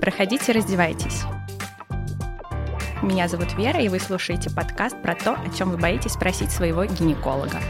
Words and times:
Проходите, 0.00 0.52
раздевайтесь. 0.52 1.22
Меня 3.02 3.28
зовут 3.28 3.54
Вера, 3.54 3.80
и 3.80 3.88
вы 3.88 3.98
слушаете 3.98 4.50
подкаст 4.50 5.00
про 5.02 5.14
то, 5.14 5.34
о 5.34 5.50
чем 5.50 5.70
вы 5.70 5.76
боитесь 5.76 6.12
спросить 6.12 6.50
своего 6.50 6.84
гинеколога. 6.84 7.60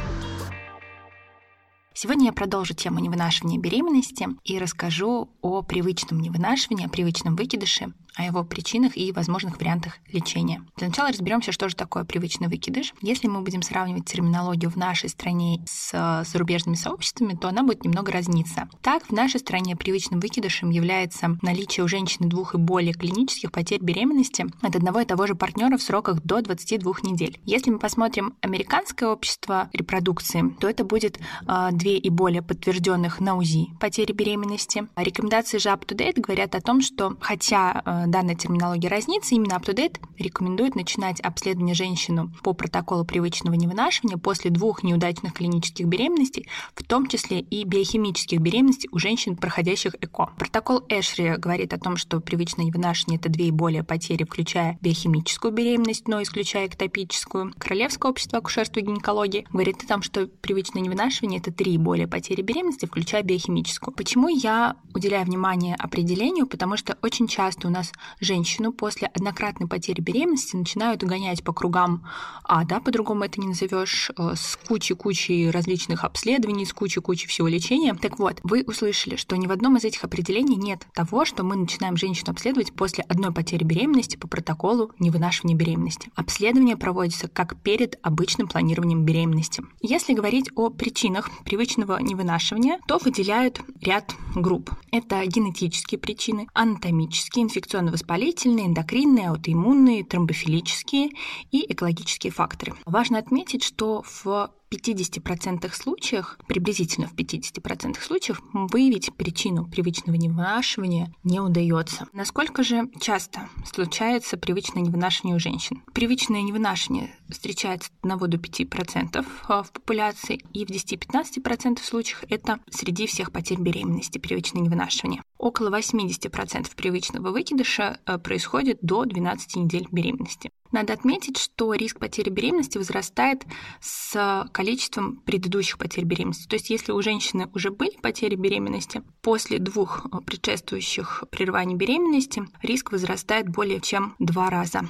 Сегодня 1.94 2.26
я 2.26 2.32
продолжу 2.32 2.74
тему 2.74 3.00
невынашивания 3.00 3.58
беременности 3.58 4.28
и 4.44 4.58
расскажу 4.58 5.30
о 5.40 5.62
привычном 5.62 6.20
невынашивании, 6.20 6.86
о 6.86 6.90
привычном 6.90 7.36
выкидыше, 7.36 7.92
о 8.16 8.22
его 8.22 8.44
причинах 8.44 8.96
и 8.96 9.12
возможных 9.12 9.58
вариантах 9.60 9.98
лечения. 10.10 10.62
Для 10.76 10.88
начала 10.88 11.10
разберемся, 11.10 11.52
что 11.52 11.68
же 11.68 11.76
такое 11.76 12.04
привычный 12.04 12.48
выкидыш. 12.48 12.94
Если 13.02 13.28
мы 13.28 13.42
будем 13.42 13.62
сравнивать 13.62 14.06
терминологию 14.06 14.70
в 14.70 14.76
нашей 14.76 15.08
стране 15.08 15.62
с 15.66 16.24
зарубежными 16.26 16.76
сообществами, 16.76 17.34
то 17.34 17.48
она 17.48 17.62
будет 17.62 17.84
немного 17.84 18.12
разниться. 18.12 18.68
Так, 18.80 19.04
в 19.04 19.12
нашей 19.12 19.40
стране 19.40 19.76
привычным 19.76 20.20
выкидышем 20.20 20.70
является 20.70 21.38
наличие 21.42 21.84
у 21.84 21.88
женщины 21.88 22.28
двух 22.28 22.54
и 22.54 22.58
более 22.58 22.94
клинических 22.94 23.52
потерь 23.52 23.82
беременности 23.82 24.46
от 24.62 24.74
одного 24.74 25.00
и 25.00 25.04
того 25.04 25.26
же 25.26 25.34
партнера 25.34 25.76
в 25.76 25.82
сроках 25.82 26.22
до 26.22 26.40
22 26.40 26.92
недель. 27.02 27.38
Если 27.44 27.70
мы 27.70 27.78
посмотрим 27.78 28.34
американское 28.40 29.08
общество 29.08 29.68
репродукции, 29.72 30.54
то 30.58 30.68
это 30.68 30.84
будет 30.84 31.18
э, 31.46 31.68
две 31.72 31.98
и 31.98 32.08
более 32.08 32.42
подтвержденных 32.42 33.20
на 33.20 33.36
УЗИ 33.36 33.68
потери 33.78 34.12
беременности. 34.12 34.88
Рекомендации 34.96 35.58
же 35.58 35.68
UpToDate 35.68 36.20
говорят 36.20 36.54
о 36.54 36.60
том, 36.60 36.80
что 36.80 37.16
хотя 37.20 37.82
э, 37.84 38.05
данная 38.06 38.34
терминология 38.34 38.88
разнится, 38.88 39.34
именно 39.34 39.54
UpToDate 39.54 40.00
рекомендует 40.18 40.74
начинать 40.74 41.20
обследование 41.20 41.74
женщину 41.74 42.32
по 42.42 42.52
протоколу 42.52 43.04
привычного 43.04 43.54
невынашивания 43.54 44.16
после 44.16 44.50
двух 44.50 44.82
неудачных 44.82 45.34
клинических 45.34 45.86
беременностей, 45.86 46.48
в 46.74 46.84
том 46.84 47.06
числе 47.08 47.40
и 47.40 47.64
биохимических 47.64 48.40
беременностей 48.40 48.88
у 48.92 48.98
женщин, 48.98 49.36
проходящих 49.36 49.94
ЭКО. 50.00 50.30
Протокол 50.38 50.84
Эшри 50.88 51.36
говорит 51.36 51.72
о 51.72 51.78
том, 51.78 51.96
что 51.96 52.20
привычное 52.20 52.66
невынашивание– 52.66 53.18
это 53.20 53.28
две 53.28 53.48
и 53.48 53.50
более 53.50 53.82
потери, 53.82 54.24
включая 54.24 54.78
биохимическую 54.80 55.52
беременность, 55.52 56.08
но 56.08 56.22
исключая 56.22 56.66
эктопическую. 56.66 57.52
Королевское 57.58 58.10
общество 58.10 58.38
акушерства 58.38 58.80
и 58.80 58.82
гинекологии 58.82 59.46
говорит 59.50 59.82
о 59.82 59.86
том, 59.86 60.02
что 60.02 60.26
привычное 60.26 60.82
невынашивание– 60.82 61.40
это 61.40 61.52
три 61.52 61.74
и 61.74 61.78
более 61.78 62.06
потери 62.06 62.42
беременности, 62.42 62.86
включая 62.86 63.22
биохимическую. 63.22 63.94
Почему 63.94 64.28
я 64.28 64.76
уделяю 64.94 65.24
внимание 65.26 65.74
определению? 65.76 66.46
Потому 66.46 66.76
что 66.76 66.96
очень 67.02 67.28
часто 67.28 67.68
у 67.68 67.70
нас 67.70 67.92
женщину 68.20 68.72
после 68.72 69.08
однократной 69.08 69.68
потери 69.68 70.00
беременности 70.00 70.56
начинают 70.56 71.02
гонять 71.02 71.42
по 71.42 71.52
кругам 71.52 72.04
а, 72.48 72.64
да, 72.64 72.80
по-другому 72.80 73.24
это 73.24 73.40
не 73.40 73.48
назовешь, 73.48 74.10
э, 74.16 74.34
с 74.36 74.56
кучей-кучей 74.68 75.50
различных 75.50 76.04
обследований, 76.04 76.64
с 76.64 76.72
кучей-кучей 76.72 77.26
всего 77.26 77.48
лечения. 77.48 77.94
Так 77.94 78.20
вот, 78.20 78.38
вы 78.44 78.62
услышали, 78.62 79.16
что 79.16 79.36
ни 79.36 79.48
в 79.48 79.52
одном 79.52 79.76
из 79.76 79.84
этих 79.84 80.04
определений 80.04 80.56
нет 80.56 80.86
того, 80.94 81.24
что 81.24 81.42
мы 81.42 81.56
начинаем 81.56 81.96
женщину 81.96 82.30
обследовать 82.30 82.72
после 82.72 83.02
одной 83.04 83.32
потери 83.32 83.64
беременности 83.64 84.16
по 84.16 84.28
протоколу 84.28 84.92
невынашивания 85.00 85.56
беременности. 85.56 86.10
Обследование 86.14 86.76
проводится 86.76 87.26
как 87.26 87.60
перед 87.62 87.98
обычным 88.02 88.46
планированием 88.46 89.04
беременности. 89.04 89.64
Если 89.82 90.14
говорить 90.14 90.50
о 90.54 90.70
причинах 90.70 91.30
привычного 91.44 91.98
невынашивания, 92.00 92.78
то 92.86 92.98
выделяют 92.98 93.60
ряд 93.80 94.14
групп. 94.36 94.70
Это 94.92 95.24
генетические 95.26 95.98
причины, 95.98 96.46
анатомические, 96.54 97.44
инфекционные 97.44 97.85
воспалительные, 97.90 98.66
эндокринные, 98.66 99.30
аутоиммунные, 99.30 100.04
тромбофилические 100.04 101.10
и 101.50 101.72
экологические 101.72 102.32
факторы. 102.32 102.74
Важно 102.84 103.18
отметить, 103.18 103.62
что 103.62 104.02
в 104.02 104.50
50% 104.70 105.72
случаях, 105.72 106.38
приблизительно 106.46 107.08
в 107.08 107.14
50% 107.14 108.00
случаев, 108.00 108.42
выявить 108.52 109.14
причину 109.14 109.66
привычного 109.66 110.16
невынашивания 110.16 111.12
не 111.24 111.40
удается. 111.40 112.06
Насколько 112.12 112.62
же 112.62 112.90
часто 113.00 113.48
случается 113.64 114.36
привычное 114.36 114.82
невынашивание 114.82 115.36
у 115.36 115.40
женщин? 115.40 115.82
Привычное 115.92 116.42
невынашивание 116.42 117.14
встречается 117.28 117.90
от 118.02 118.12
1 118.12 118.30
до 118.30 118.36
5% 118.36 119.26
а, 119.48 119.62
в 119.62 119.72
популяции, 119.72 120.42
и 120.52 120.64
в 120.64 120.70
10-15% 120.70 121.80
случаев 121.82 122.24
это 122.28 122.58
среди 122.70 123.06
всех 123.06 123.32
потерь 123.32 123.60
беременности 123.60 124.18
привычное 124.18 124.62
невынашивание. 124.62 125.22
Около 125.46 125.68
80% 125.68 126.74
привычного 126.74 127.30
выкидыша 127.30 128.00
э, 128.04 128.18
происходит 128.18 128.78
до 128.82 129.04
12 129.04 129.54
недель 129.54 129.86
беременности. 129.92 130.50
Надо 130.72 130.92
отметить, 130.92 131.38
что 131.38 131.72
риск 131.72 132.00
потери 132.00 132.30
беременности 132.30 132.78
возрастает 132.78 133.44
с 133.80 134.48
количеством 134.50 135.18
предыдущих 135.18 135.78
потерь 135.78 136.02
беременности. 136.02 136.48
То 136.48 136.56
есть 136.56 136.68
если 136.68 136.90
у 136.90 137.00
женщины 137.00 137.48
уже 137.54 137.70
были 137.70 137.96
потери 138.02 138.34
беременности, 138.34 139.04
после 139.22 139.60
двух 139.60 140.06
э, 140.06 140.18
предшествующих 140.26 141.22
прерываний 141.30 141.76
беременности 141.76 142.42
риск 142.62 142.90
возрастает 142.90 143.48
более 143.48 143.80
чем 143.80 144.16
два 144.18 144.50
раза. 144.50 144.88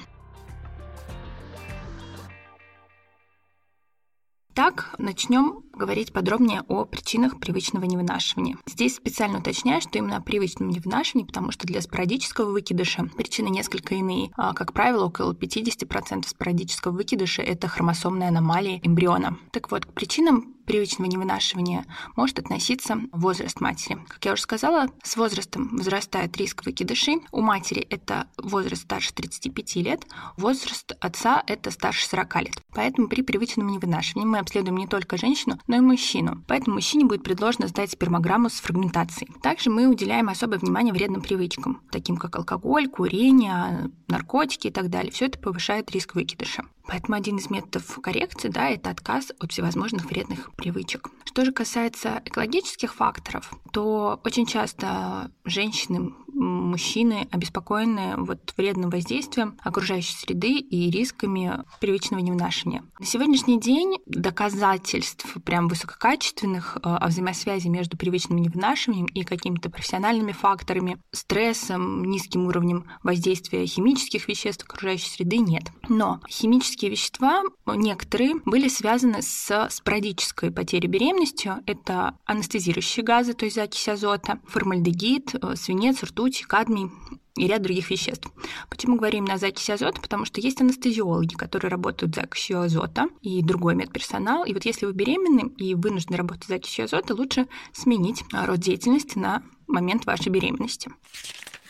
Итак, 4.59 4.95
начнем 4.97 5.61
говорить 5.71 6.11
подробнее 6.11 6.63
о 6.67 6.85
причинах 6.85 7.39
привычного 7.39 7.83
невынашивания. 7.85 8.57
Здесь 8.65 8.95
специально 8.95 9.37
уточняю, 9.37 9.81
что 9.81 9.99
именно 9.99 10.17
о 10.17 10.21
привычном 10.21 10.69
невынашивании, 10.69 11.27
потому 11.27 11.51
что 11.51 11.67
для 11.67 11.79
спорадического 11.79 12.49
выкидыша 12.49 13.03
причины 13.15 13.49
несколько 13.49 13.93
иные. 13.93 14.31
А, 14.35 14.55
как 14.55 14.73
правило, 14.73 15.05
около 15.05 15.33
50% 15.33 16.27
спорадического 16.27 16.91
выкидыша– 16.91 17.41
это 17.43 17.67
хромосомная 17.67 18.29
аномалия 18.29 18.79
эмбриона. 18.81 19.37
Так 19.51 19.69
вот, 19.69 19.85
к 19.85 19.93
причинам 19.93 20.55
привычного 20.67 21.09
невынашивания 21.09 21.85
может 22.15 22.37
относиться 22.37 22.99
возраст 23.11 23.59
матери. 23.61 23.97
Как 24.07 24.23
я 24.25 24.33
уже 24.33 24.43
сказала, 24.43 24.89
с 25.01 25.15
возрастом 25.17 25.69
возрастает 25.75 26.37
риск 26.37 26.65
выкидышей. 26.65 27.21
У 27.31 27.41
матери 27.41 27.81
это 27.89 28.27
возраст 28.37 28.83
старше 28.83 29.13
35 29.13 29.75
лет, 29.77 30.05
возраст 30.35 30.91
отца 30.99 31.41
это 31.47 31.71
старше 31.71 32.07
40 32.07 32.35
лет. 32.41 32.61
Поэтому 32.73 33.07
при 33.07 33.21
привычном 33.23 33.67
невынашивании 33.67 34.27
мы 34.27 34.39
обследуем 34.39 34.77
не 34.77 34.87
только 34.87 35.17
женщину, 35.17 35.57
но 35.67 35.77
и 35.77 35.79
мужчину. 35.79 36.43
Поэтому 36.47 36.75
мужчине 36.75 37.05
будет 37.05 37.23
предложено 37.23 37.67
сдать 37.67 37.91
спермограмму 37.91 38.49
с 38.49 38.59
фрагментацией. 38.59 39.33
Также 39.41 39.69
мы 39.69 39.87
уделяем 39.87 40.29
особое 40.29 40.59
внимание 40.59 40.93
вредным 40.93 41.21
привычкам, 41.21 41.81
таким 41.91 42.17
как 42.17 42.35
алкоголь, 42.35 42.89
курение, 42.89 43.89
наркотики 44.07 44.67
и 44.67 44.71
так 44.71 44.89
далее. 44.89 45.11
Все 45.11 45.27
это 45.27 45.39
повышает 45.39 45.89
риск 45.91 46.15
выкидыша. 46.15 46.65
Поэтому 46.87 47.17
один 47.17 47.37
из 47.37 47.49
методов 47.49 47.99
коррекции 48.01 48.49
да, 48.49 48.69
это 48.69 48.89
отказ 48.89 49.31
от 49.39 49.51
всевозможных 49.51 50.05
вредных 50.05 50.53
привычек. 50.55 51.09
Что 51.25 51.45
же 51.45 51.51
касается 51.51 52.21
экологических 52.25 52.95
факторов, 52.95 53.53
то 53.71 54.19
очень 54.23 54.45
часто 54.45 55.31
женщины 55.43 56.13
мужчины 56.37 57.27
обеспокоены 57.31 58.15
вот 58.17 58.53
вредным 58.57 58.89
воздействием 58.89 59.57
окружающей 59.63 60.15
среды 60.15 60.59
и 60.59 60.89
рисками 60.89 61.63
привычного 61.79 62.21
невынашивания. 62.21 62.83
На 62.99 63.05
сегодняшний 63.05 63.59
день 63.59 63.97
доказательств 64.05 65.25
прям 65.43 65.67
высококачественных 65.67 66.77
э, 66.77 66.79
о 66.83 67.07
взаимосвязи 67.07 67.67
между 67.67 67.97
привычным 67.97 68.39
невынашиванием 68.39 69.05
и 69.07 69.23
какими-то 69.23 69.69
профессиональными 69.69 70.31
факторами, 70.31 70.97
стрессом, 71.11 72.05
низким 72.05 72.47
уровнем 72.47 72.85
воздействия 73.03 73.65
химических 73.65 74.27
веществ 74.27 74.65
окружающей 74.65 75.09
среды 75.09 75.37
нет. 75.37 75.63
Но 75.89 76.21
химические 76.29 76.91
вещества, 76.91 77.43
некоторые, 77.65 78.35
были 78.45 78.67
связаны 78.67 79.21
с 79.21 79.67
спорадической 79.69 80.51
потерей 80.51 80.87
беременностью. 80.87 81.63
Это 81.65 82.17
анестезирующие 82.25 83.03
газы, 83.03 83.33
то 83.33 83.45
есть 83.45 83.55
закись 83.55 83.87
азота, 83.87 84.39
формальдегид, 84.47 85.35
э, 85.35 85.55
свинец, 85.55 86.03
ртуть, 86.03 86.26
ртуть, 86.27 86.45
кадмий 86.45 86.91
и 87.35 87.47
ряд 87.47 87.61
других 87.61 87.89
веществ. 87.89 88.27
Почему 88.69 88.97
говорим 88.97 89.25
на 89.25 89.37
закиси 89.37 89.71
азота? 89.71 90.01
Потому 90.01 90.25
что 90.25 90.41
есть 90.41 90.59
анестезиологи, 90.61 91.35
которые 91.35 91.69
работают 91.69 92.15
закисью 92.15 92.61
азота, 92.61 93.07
и 93.21 93.41
другой 93.41 93.75
медперсонал. 93.75 94.43
И 94.43 94.53
вот 94.53 94.65
если 94.65 94.85
вы 94.85 94.93
беременны 94.93 95.51
и 95.57 95.75
вынуждены 95.75 96.17
работать 96.17 96.47
закисью 96.47 96.85
азота, 96.85 97.13
лучше 97.13 97.47
сменить 97.73 98.23
род 98.31 98.59
деятельности 98.59 99.17
на 99.17 99.43
момент 99.67 100.05
вашей 100.05 100.29
беременности. 100.29 100.91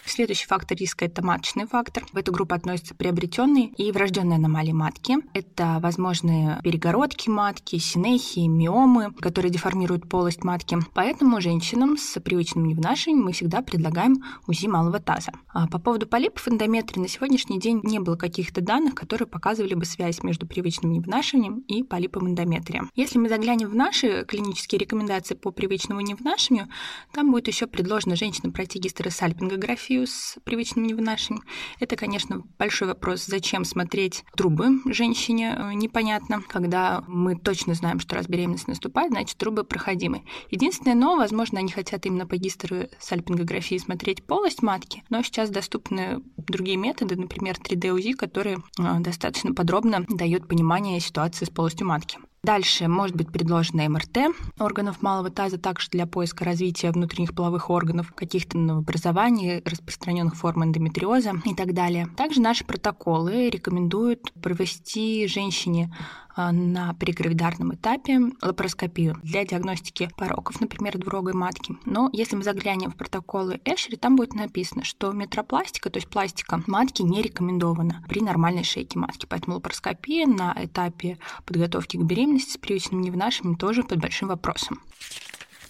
Следующий 0.07 0.47
фактор 0.47 0.77
риска– 0.77 1.05
это 1.07 1.23
маточный 1.23 1.67
фактор. 1.67 2.05
В 2.13 2.17
эту 2.17 2.31
группу 2.31 2.55
относятся 2.55 2.95
приобретенные 2.95 3.67
и 3.77 3.91
врожденные 3.91 4.37
аномалии 4.37 4.71
матки. 4.71 5.17
Это 5.33 5.79
возможные 5.81 6.61
перегородки 6.63 7.29
матки, 7.29 7.77
синехи, 7.77 8.39
миомы, 8.47 9.11
которые 9.19 9.51
деформируют 9.51 10.07
полость 10.07 10.45
матки. 10.45 10.77
Поэтому 10.93 11.41
женщинам 11.41 11.97
с 11.97 12.19
привычным 12.21 12.65
невнашиванием 12.65 13.25
мы 13.25 13.33
всегда 13.33 13.61
предлагаем 13.61 14.23
УЗИ 14.47 14.67
малого 14.67 14.99
таза. 14.99 15.33
А 15.49 15.67
по 15.67 15.77
поводу 15.77 16.07
полипов 16.07 16.47
эндометрии 16.47 17.01
на 17.01 17.09
сегодняшний 17.09 17.59
день 17.59 17.81
не 17.83 17.99
было 17.99 18.15
каких-то 18.15 18.61
данных, 18.61 18.95
которые 18.95 19.27
показывали 19.27 19.73
бы 19.73 19.83
связь 19.83 20.23
между 20.23 20.47
привычным 20.47 20.93
невнашиванием 20.93 21.59
и 21.67 21.83
полипом 21.83 22.29
эндометрия. 22.29 22.83
Если 22.95 23.19
мы 23.19 23.27
заглянем 23.27 23.67
в 23.67 23.75
наши 23.75 24.23
клинические 24.25 24.79
рекомендации 24.79 25.35
по 25.35 25.51
привычному 25.51 25.99
невнашиванию, 25.99 26.69
там 27.11 27.31
будет 27.31 27.47
еще 27.47 27.67
предложено 27.67 28.15
женщинам 28.15 28.53
пройти 28.53 28.79
гистеросальпингографию 28.79 29.96
с 30.05 30.37
привычным 30.43 30.85
невынашиванием. 30.85 31.45
Это, 31.79 31.95
конечно, 31.95 32.43
большой 32.57 32.87
вопрос, 32.87 33.25
зачем 33.25 33.65
смотреть 33.65 34.23
трубы 34.35 34.79
женщине, 34.85 35.55
э, 35.57 35.73
непонятно. 35.73 36.41
Когда 36.47 37.03
мы 37.07 37.35
точно 37.35 37.73
знаем, 37.73 37.99
что 37.99 38.15
раз 38.15 38.27
беременность 38.27 38.67
наступает, 38.67 39.11
значит, 39.11 39.37
трубы 39.37 39.63
проходимы. 39.63 40.23
Единственное, 40.51 40.95
но, 40.95 41.15
возможно, 41.15 41.59
они 41.59 41.71
хотят 41.71 42.05
именно 42.05 42.27
по 42.27 42.37
гистеросальпингографии 42.37 43.77
смотреть 43.77 44.25
полость 44.25 44.61
матки, 44.61 45.03
но 45.09 45.21
сейчас 45.23 45.49
доступны 45.49 46.21
другие 46.37 46.77
методы, 46.77 47.15
например, 47.15 47.55
3D-УЗИ, 47.55 48.13
которые 48.13 48.57
э, 48.79 48.99
достаточно 48.99 49.53
подробно 49.53 50.05
дают 50.07 50.47
понимание 50.47 50.99
ситуации 50.99 51.45
с 51.45 51.49
полостью 51.49 51.87
матки. 51.87 52.19
Дальше 52.47 52.87
может 52.87 53.13
быть 53.13 53.29
предложено 53.29 53.89
МРТ 53.89 54.33
органов 54.57 55.01
малого 55.01 55.29
таза, 55.29 55.57
также 55.57 55.89
для 55.89 56.07
поиска 56.07 56.45
развития 56.45 56.91
внутренних 56.91 57.35
половых 57.35 57.69
органов, 57.69 58.13
каких-то 58.15 58.57
новообразований, 58.57 59.61
распространенных 59.65 60.35
форм 60.35 60.63
эндометриоза 60.63 61.33
и 61.43 61.53
так 61.53 61.73
далее. 61.73 62.07
Также 62.15 62.39
наши 62.39 62.63
протоколы 62.63 63.49
рекомендуют 63.49 64.31
провести 64.41 65.27
женщине 65.27 65.93
на 66.37 66.93
перигравидарном 66.93 67.75
этапе 67.75 68.19
лапароскопию 68.41 69.17
для 69.23 69.45
диагностики 69.45 70.09
пороков, 70.15 70.61
например, 70.61 70.97
двурогой 70.97 71.33
матки. 71.33 71.75
Но 71.85 72.09
если 72.13 72.35
мы 72.35 72.43
заглянем 72.43 72.91
в 72.91 72.95
протоколы 72.95 73.59
Эшери, 73.65 73.97
там 73.97 74.15
будет 74.15 74.33
написано, 74.33 74.83
что 74.83 75.11
метропластика, 75.11 75.89
то 75.89 75.97
есть 75.97 76.09
пластика 76.09 76.61
матки, 76.67 77.01
не 77.01 77.21
рекомендована 77.21 78.03
при 78.07 78.21
нормальной 78.21 78.63
шейке 78.63 78.99
матки. 78.99 79.25
Поэтому 79.27 79.55
лапароскопия 79.55 80.27
на 80.27 80.55
этапе 80.55 81.17
подготовки 81.45 81.97
к 81.97 82.03
беременности 82.03 82.53
с 82.53 82.57
привычным 82.57 83.01
невынашиванием 83.01 83.57
тоже 83.57 83.83
под 83.83 83.99
большим 83.99 84.27
вопросом. 84.27 84.81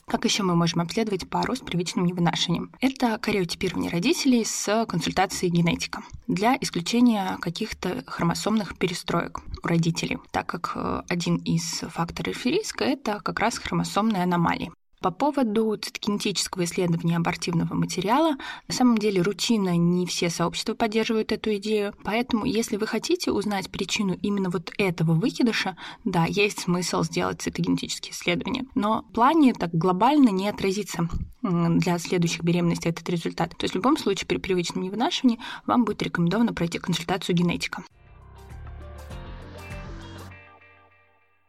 Как 0.09 0.23
еще 0.23 0.43
мы 0.43 0.55
можем 0.55 0.79
обследовать 0.79 1.29
пару 1.29 1.53
с 1.53 1.59
привычным 1.59 2.05
невынашиванием? 2.05 2.71
Это 2.79 3.17
кариотипирование 3.17 3.91
родителей 3.91 4.45
с 4.45 4.85
консультацией 4.85 5.51
генетика 5.51 6.01
для 6.27 6.55
исключения 6.61 7.37
каких-то 7.41 8.05
хромосомных 8.07 8.77
перестроек 8.77 9.41
у 9.61 9.67
родителей, 9.67 10.17
так 10.31 10.45
как 10.45 10.71
э, 10.75 11.01
один 11.09 11.35
из 11.35 11.81
факторов 11.89 12.45
риска— 12.45 12.83
это 12.85 13.19
как 13.19 13.41
раз 13.41 13.57
хромосомные 13.57 14.23
аномалии. 14.23 14.71
По 15.07 15.11
поводу 15.11 15.77
цитогенетического 15.77 16.65
исследования 16.65 17.15
абортивного 17.15 17.73
материала, 17.73 18.35
на 18.67 18.73
самом 18.73 18.97
деле 18.97 19.21
рутина 19.21 19.77
не 19.77 20.05
все 20.05 20.29
сообщества 20.29 20.73
поддерживают 20.73 21.31
эту 21.31 21.55
идею, 21.55 21.93
поэтому 22.03 22.43
если 22.43 22.75
вы 22.75 22.87
хотите 22.87 23.31
узнать 23.31 23.69
причину 23.69 24.17
именно 24.21 24.49
вот 24.49 24.73
этого 24.77 25.13
выкидыша, 25.13 25.77
да, 26.03 26.25
есть 26.25 26.59
смысл 26.59 27.03
сделать 27.03 27.41
цитогенетические 27.41 28.11
исследования, 28.11 28.65
но 28.75 29.05
в 29.09 29.13
плане 29.13 29.53
так 29.53 29.73
глобально 29.73 30.27
не 30.27 30.49
отразится 30.49 31.07
для 31.41 31.99
следующих 31.99 32.43
беременностей 32.43 32.89
этот 32.89 33.07
результат. 33.07 33.51
То 33.51 33.63
есть 33.63 33.75
в 33.75 33.77
любом 33.77 33.95
случае 33.95 34.27
при 34.27 34.39
привычном 34.39 34.83
невынашивании 34.83 35.39
вам 35.65 35.85
будет 35.85 36.03
рекомендовано 36.03 36.53
пройти 36.53 36.79
консультацию 36.79 37.33
генетика. 37.33 37.81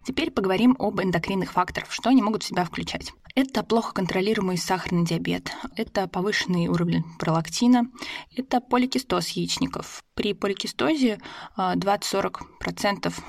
Теперь 0.09 0.31
поговорим 0.31 0.75
об 0.79 1.03
эндокринных 1.03 1.53
факторах, 1.53 1.93
что 1.93 2.09
они 2.09 2.23
могут 2.23 2.43
в 2.43 2.47
себя 2.47 2.65
включать. 2.65 3.13
Это 3.35 3.63
плохо 3.63 3.93
контролируемый 3.93 4.57
сахарный 4.57 5.05
диабет, 5.05 5.53
это 5.77 6.09
повышенный 6.09 6.67
уровень 6.69 7.05
пролактина, 7.19 7.91
это 8.35 8.63
поликистоз 8.63 9.29
яичников. 9.29 10.03
При 10.19 10.33
поликистозе 10.33 11.21
20-40% 11.57 12.33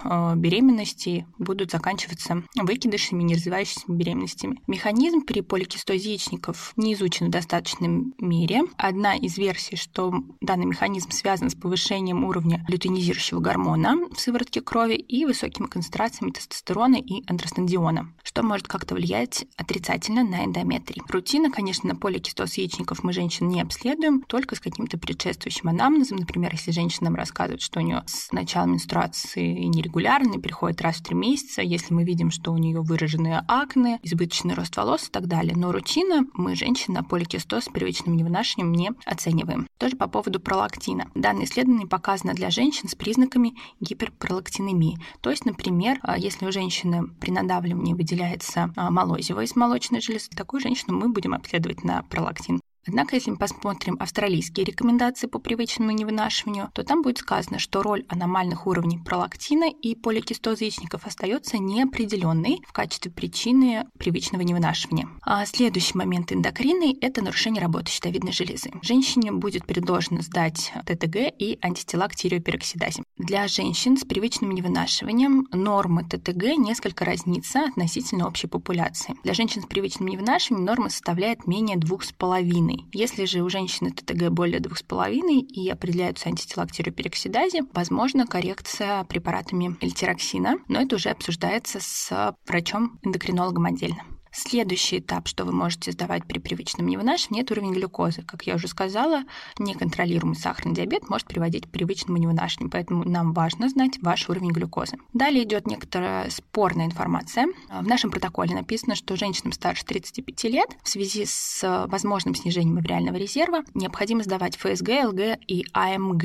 а, 0.04 0.32
а, 0.32 0.36
беременностей 0.36 1.28
будут 1.38 1.70
заканчиваться 1.70 2.42
выкидышами, 2.56 3.22
не 3.22 3.36
развивающимися 3.36 3.86
беременностями. 3.88 4.60
Механизм 4.66 5.22
при 5.22 5.42
поликистозе 5.42 6.10
яичников 6.10 6.74
не 6.78 6.96
изучен 6.96 7.28
в 7.28 7.30
достаточной 7.30 8.12
мере. 8.18 8.64
Одна 8.76 9.16
из 9.16 9.38
версий, 9.38 9.76
что 9.76 10.12
данный 10.42 10.66
механизм 10.66 11.12
связан 11.12 11.52
с 11.52 11.56
повышением 11.56 12.24
уровня 12.24 12.66
лютeinизирующего 12.68 13.40
гормона 13.40 13.96
в 14.12 14.20
сыворотке 14.20 14.62
крови 14.62 14.96
и 14.96 15.26
высокими 15.26 15.68
концентрациями 15.68 16.32
тестостерона 16.32 16.96
и 16.96 17.22
андростендиона, 17.28 18.12
что 18.24 18.42
может 18.42 18.68
как-то 18.68 18.96
влиять 18.96 19.46
отрицательно 19.58 20.24
на 20.24 20.44
эндометрии. 20.44 21.04
Рутина, 21.08 21.52
конечно, 21.52 21.90
на 21.90 21.96
поликистоз 21.96 22.56
яичников 22.56 23.04
мы 23.04 23.14
женщин 23.14 23.48
не 23.48 23.62
обследуем, 23.62 24.24
только 24.24 24.56
с 24.56 24.60
каким-то 24.60 24.98
предшествующим 24.98 25.70
анамнезом. 25.70 26.18
Например, 26.18 26.52
если 26.54 26.79
женщина 26.80 27.10
нам 27.10 27.16
рассказывает, 27.16 27.62
что 27.62 27.80
у 27.80 27.84
нее 27.84 28.04
с 28.06 28.32
начала 28.32 28.66
менструации 28.66 29.66
нерегулярный, 29.66 30.40
приходит 30.40 30.82
раз 30.82 30.98
в 30.98 31.04
три 31.04 31.16
месяца, 31.16 31.62
если 31.62 31.94
мы 31.94 32.06
видим, 32.06 32.32
что 32.32 32.54
у 32.54 32.58
нее 32.58 32.82
выраженные 32.82 33.44
акне, 33.48 34.00
избыточный 34.02 34.54
рост 34.54 34.76
волос 34.78 35.08
и 35.08 35.12
так 35.12 35.28
далее. 35.28 35.56
Но 35.58 35.74
рутина 35.74 36.26
мы 36.34 36.56
женщин 36.56 36.94
на 36.94 37.04
поликистоз 37.04 37.66
с 37.66 37.70
привычным 37.70 38.16
невынашиванием 38.16 38.72
не 38.72 38.92
оцениваем. 39.06 39.68
Тоже 39.78 39.98
по 39.98 40.08
поводу 40.08 40.40
пролактина. 40.40 41.12
Данное 41.16 41.44
исследование 41.44 41.88
показано 41.88 42.34
для 42.34 42.50
женщин 42.50 42.88
с 42.88 42.96
признаками 42.96 43.56
гиперпролактинемии. 43.82 45.00
То 45.20 45.32
есть, 45.32 45.46
например, 45.46 46.00
а, 46.04 46.18
если 46.18 46.46
у 46.46 46.52
женщины 46.52 47.08
при 47.20 47.32
надавливании 47.32 47.94
выделяется 47.94 48.72
а, 48.78 48.90
молозиво 48.90 49.42
из 49.42 49.56
молочной 49.56 50.00
железы, 50.00 50.30
такую 50.30 50.62
женщину 50.62 50.98
мы 50.98 51.10
будем 51.10 51.34
обследовать 51.34 51.84
на 51.84 52.04
пролактин. 52.04 52.62
Однако, 52.90 53.16
если 53.16 53.30
мы 53.30 53.38
посмотрим 53.38 53.98
австралийские 54.00 54.66
рекомендации 54.66 55.28
по 55.28 55.38
привычному 55.38 55.92
невынашиванию, 55.92 56.72
то 56.74 56.84
там 56.84 57.04
будет 57.04 57.20
сказано, 57.20 57.60
что 57.60 57.84
роль 57.84 58.04
аномальных 58.10 58.66
уровней 58.66 58.98
пролактина 58.98 59.70
и 59.70 59.94
поликистоза 59.94 60.64
яичников 60.64 61.06
остается 61.06 61.60
неопределенной 61.60 62.64
в 62.68 62.74
качестве 62.74 63.12
причины 63.12 63.86
привычного 64.00 64.42
невынашивания. 64.42 65.08
А 65.22 65.46
следующий 65.46 65.96
момент 66.00 66.32
эндокринный– 66.32 66.98
это 67.02 67.24
нарушение 67.24 67.62
работы 67.62 67.92
щитовидной 67.92 68.32
железы. 68.32 68.72
Женщине 68.82 69.32
будет 69.32 69.68
предложено 69.68 70.24
сдать 70.24 70.74
ТТГ 70.88 71.32
и 71.38 71.60
антитела 71.62 72.08
к 72.08 72.16
тиреопероксидазе. 72.16 73.04
Для 73.18 73.48
женщин 73.48 73.98
с 73.98 74.04
привычным 74.04 74.50
невынашиванием 74.50 75.48
нормы 75.52 76.06
ТТГ 76.06 76.58
несколько 76.58 77.06
разнится 77.06 77.66
относительно 77.66 78.28
общей 78.28 78.48
популяции. 78.48 79.14
Для 79.24 79.36
женщин 79.36 79.62
с 79.62 79.68
привычным 79.68 80.10
невынашиванием 80.10 80.66
норма 80.66 80.90
составляет 80.90 81.46
менее 81.46 81.78
2,5 81.78 82.79
2,5. 82.80 82.90
Если 82.94 83.26
же 83.26 83.42
у 83.42 83.50
женщины 83.50 83.92
ТТГ 83.92 84.30
более 84.30 84.60
2,5 84.60 85.40
и 85.40 85.70
определяются 85.70 86.30
антитела 86.30 86.66
к 86.66 86.72
тиреопероксидазе, 86.72 87.64
возможно 87.74 88.26
коррекция 88.28 89.04
препаратами 89.06 89.78
эльтироксина, 89.82 90.58
но 90.68 90.82
это 90.82 90.96
уже 90.96 91.10
обсуждается 91.10 91.80
с 91.82 92.36
врачом-эндокринологом 92.46 93.66
отдельно. 93.66 94.04
Следующий 94.32 95.00
этап, 95.00 95.28
что 95.28 95.44
вы 95.44 95.52
можете 95.52 95.92
сдавать 95.92 96.26
при 96.26 96.40
привычном 96.40 96.88
невынашивании, 96.88 97.42
это 97.42 97.54
уровень 97.54 97.74
глюкозы. 97.74 98.22
Как 98.22 98.44
я 98.44 98.56
уже 98.56 98.68
сказала, 98.68 99.24
неконтролируемый 99.58 100.36
сахарный 100.36 100.76
диабет 100.76 101.10
может 101.10 101.28
приводить 101.28 101.66
к 101.66 101.70
привычному 101.70 102.18
невынашиванию, 102.20 102.70
поэтому 102.72 103.04
нам 103.04 103.34
важно 103.34 103.70
знать 103.70 103.98
ваш 104.02 104.30
уровень 104.30 104.52
глюкозы. 104.52 104.98
Далее 105.14 105.44
идет 105.44 105.66
некоторая 105.66 106.30
спорная 106.30 106.86
информация. 106.86 107.48
В 107.70 107.88
нашем 107.88 108.12
протоколе 108.12 108.54
написано, 108.54 108.94
что 108.94 109.16
женщинам 109.16 109.52
старше 109.52 109.84
35 109.86 110.44
лет 110.46 110.70
в 110.84 110.90
связи 110.90 111.26
с 111.26 111.86
возможным 111.88 112.36
снижением 112.36 112.78
авриального 112.78 113.16
резерва 113.16 113.64
необходимо 113.74 114.24
сдавать 114.24 114.58
ФСГ, 114.58 114.90
ЛГ 115.06 115.40
и 115.48 115.66
АМГ 115.74 116.24